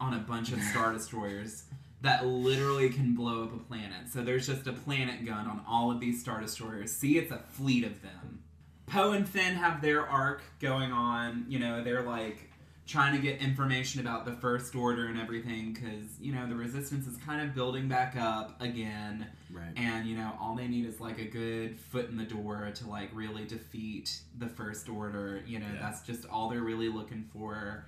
[0.00, 1.64] on a bunch of star destroyers
[2.02, 4.08] that literally can blow up a planet.
[4.10, 6.92] So there's just a planet gun on all of these star destroyers.
[6.92, 8.42] See, it's a fleet of them.
[8.86, 11.44] Poe and Finn have their arc going on.
[11.48, 12.48] You know, they're like
[12.86, 17.06] trying to get information about the First Order and everything because, you know, the Resistance
[17.06, 19.28] is kind of building back up again.
[19.52, 19.70] right.
[19.76, 22.88] And, you know, all they need is like a good foot in the door to
[22.88, 25.42] like really defeat the First Order.
[25.46, 25.80] You know, Yeah.
[25.82, 27.84] that's just all they're really looking for.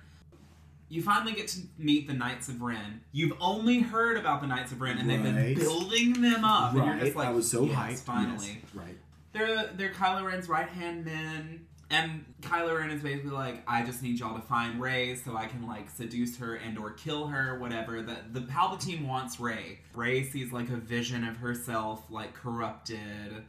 [0.93, 3.01] You finally get to meet the Knights of Ren.
[3.11, 6.75] You've only heard about the Knights of Ren, and they've been building them up.
[6.75, 7.01] And you're right.
[7.01, 8.03] just like, I was so yes, hyped.
[8.05, 8.75] Finally, Yes.
[8.75, 8.97] Right.
[9.31, 14.03] they're they're Kylo Ren's right hand men, and Kylo Ren is basically like, I just
[14.03, 17.57] need y'all to find Rey so I can like seduce her and or kill her,
[17.57, 18.03] whatever.
[18.03, 19.79] The the Palpatine wants Rey.
[19.95, 23.43] Rey sees like a vision of herself like corrupted.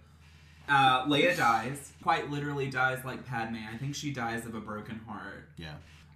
[0.66, 3.56] Uh, Leia dies, quite literally dies like Padme.
[3.70, 5.50] I think she dies of a broken heart.
[5.58, 5.74] Yeah.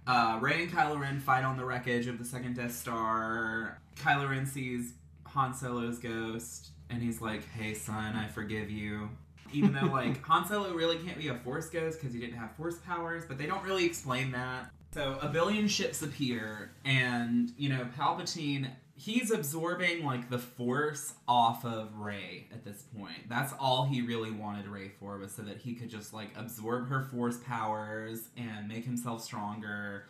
[0.09, 3.79] Uh, Rey and Kylo Ren fight on the wreckage of the second Death Star.
[3.95, 4.93] Kylo Ren sees
[5.27, 9.09] Han Solo's ghost, and he's like, "Hey, son, I forgive you."
[9.53, 12.55] Even though like Han Solo really can't be a Force ghost because he didn't have
[12.55, 14.71] Force powers, but they don't really explain that.
[14.95, 18.71] So a billion ships appear, and you know Palpatine.
[19.01, 23.29] He's absorbing like the force off of Rey at this point.
[23.29, 26.89] That's all he really wanted Rey for was so that he could just like absorb
[26.89, 30.03] her force powers and make himself stronger.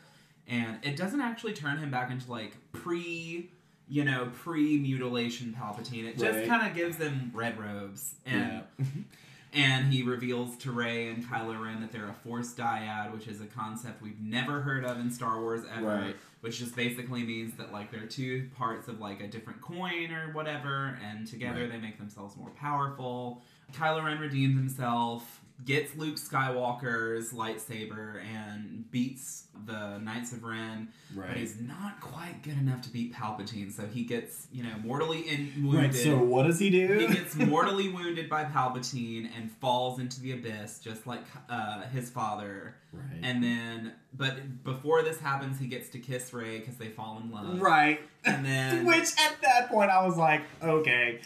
[0.48, 3.52] And it doesn't actually turn him back into like pre,
[3.88, 6.06] you know, pre mutilation Palpatine.
[6.06, 6.48] It just Right.
[6.48, 8.64] kind of gives him red robes and
[9.54, 13.40] and he reveals to Rey and Kylo Ren that they're a Force dyad, which is
[13.42, 15.86] a concept we've never heard of in Star Wars ever.
[15.86, 16.16] Right.
[16.42, 20.32] Which just basically means that like they're two parts of like a different coin or
[20.32, 21.72] whatever, and together Right.
[21.72, 23.44] they make themselves more powerful.
[23.74, 30.90] Kylo Ren redeems himself, gets Luke Skywalker's lightsaber, and beats the Knights of Ren.
[31.16, 35.22] But he's not quite good enough to beat Palpatine, so he gets you know mortally
[35.22, 35.94] in- wounded.
[35.94, 35.96] Right.
[35.96, 37.00] So what does he do?
[37.00, 42.10] He gets mortally wounded by Palpatine and falls into the abyss, just like uh, his
[42.10, 42.76] father.
[42.94, 43.20] right.
[43.22, 47.32] And then, but before this happens, he gets to kiss Rey because they fall in
[47.32, 47.60] love.
[47.62, 48.00] right.
[48.26, 51.20] And then, Which at that point I was like, okay.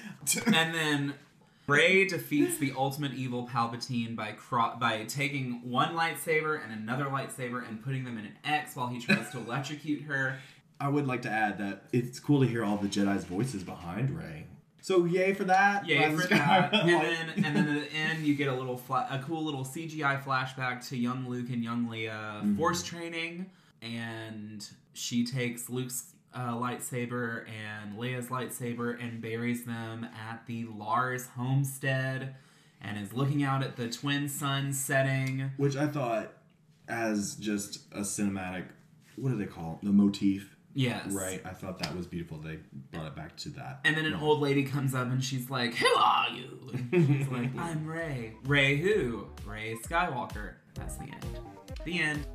[0.47, 1.13] and then
[1.67, 7.67] Rey defeats the ultimate evil Palpatine by cro- by taking one lightsaber and another lightsaber
[7.67, 10.39] and putting them in an X while he tries to electrocute her.
[10.79, 14.09] I would like to add that it's cool to hear all the Jedi's voices behind
[14.17, 14.47] Rey.
[14.81, 15.87] So yay for that.
[15.87, 16.73] Yay Rise for that!
[16.73, 19.63] And then, and then at the end, you get a little, fla- a cool little
[19.63, 22.57] CGI flashback to young Luke and young Leia Mhm.
[22.57, 23.49] force training,
[23.81, 31.27] and she takes Luke's uh, lightsaber and Leia's lightsaber and buries them at the Lars
[31.35, 32.35] homestead,
[32.81, 35.51] and is looking out at the twin sun setting.
[35.57, 36.33] which I thought
[36.87, 38.65] as just a cinematic.
[39.15, 39.85] What do they call it?
[39.85, 40.49] the motif?
[40.75, 41.39] Yes, Right.
[41.45, 42.39] I thought that was beautiful.
[42.39, 42.57] They
[42.91, 43.81] brought it back to that.
[43.85, 47.55] And then an old lady comes up and she's like, "Who are you?" She's like,
[47.59, 49.27] "I'm Rey." Rey who?
[49.45, 50.53] Rey Skywalker.
[50.73, 51.25] That's the end.
[51.85, 52.25] The end.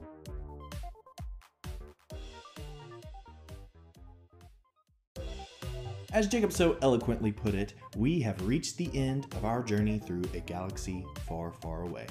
[6.10, 10.24] As Jacob so eloquently put it, we have reached the end of our journey through
[10.32, 12.06] a galaxy far, far away.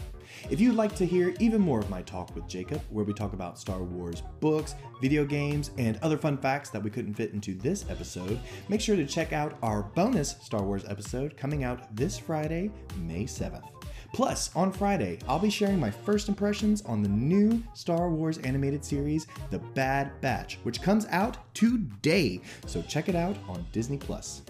[0.52, 3.34] If you'd like to hear even more of my talk with Jacob, where we talk
[3.34, 7.56] about Star Wars books, video games, and other fun facts that we couldn't fit into
[7.56, 8.40] this episode,
[8.70, 13.24] make sure to check out our bonus Star Wars episode coming out this Friday, May
[13.24, 13.77] 7th.
[14.14, 18.84] Plus, on Friday, I'll be sharing my first impressions on the new Star Wars animated
[18.84, 22.42] series, The Bad Batch, which comes out today.
[22.66, 24.42] So check it out on Disney Plus.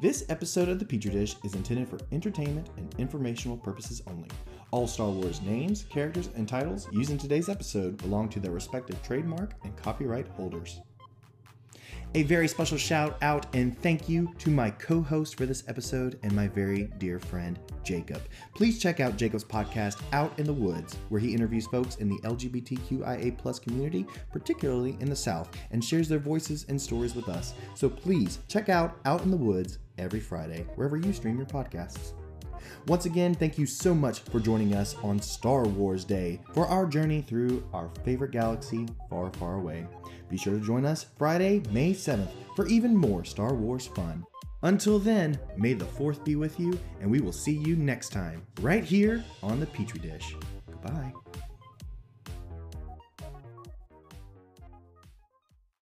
[0.00, 4.28] This episode of the Pitre Dish is intended for entertainment and informational purposes only.
[4.72, 9.00] All Star Wars names, characters, and titles used in today's episode belong to their respective
[9.02, 10.80] trademark and copyright holders.
[12.14, 16.18] A very special shout out and thank you to my co host for this episode
[16.22, 18.20] and my very dear friend, Jacob.
[18.54, 22.18] Please check out Jacob's podcast, Out in the Woods, where he interviews folks in the
[22.18, 27.54] LGBTQIA community, particularly in the South, and shares their voices and stories with us.
[27.74, 32.12] So please check out Out in the Woods every Friday, wherever you stream your podcasts.
[32.88, 36.84] Once again, thank you so much for joining us on Star Wars Day for our
[36.84, 39.86] journey through our favorite galaxy far, far away.
[40.32, 44.24] Be sure to join us Friday, May 7th for even more Star Wars fun.
[44.62, 48.42] Until then, may the 4th be with you, and we will see you next time,
[48.62, 50.34] right here on the Pitre Dish.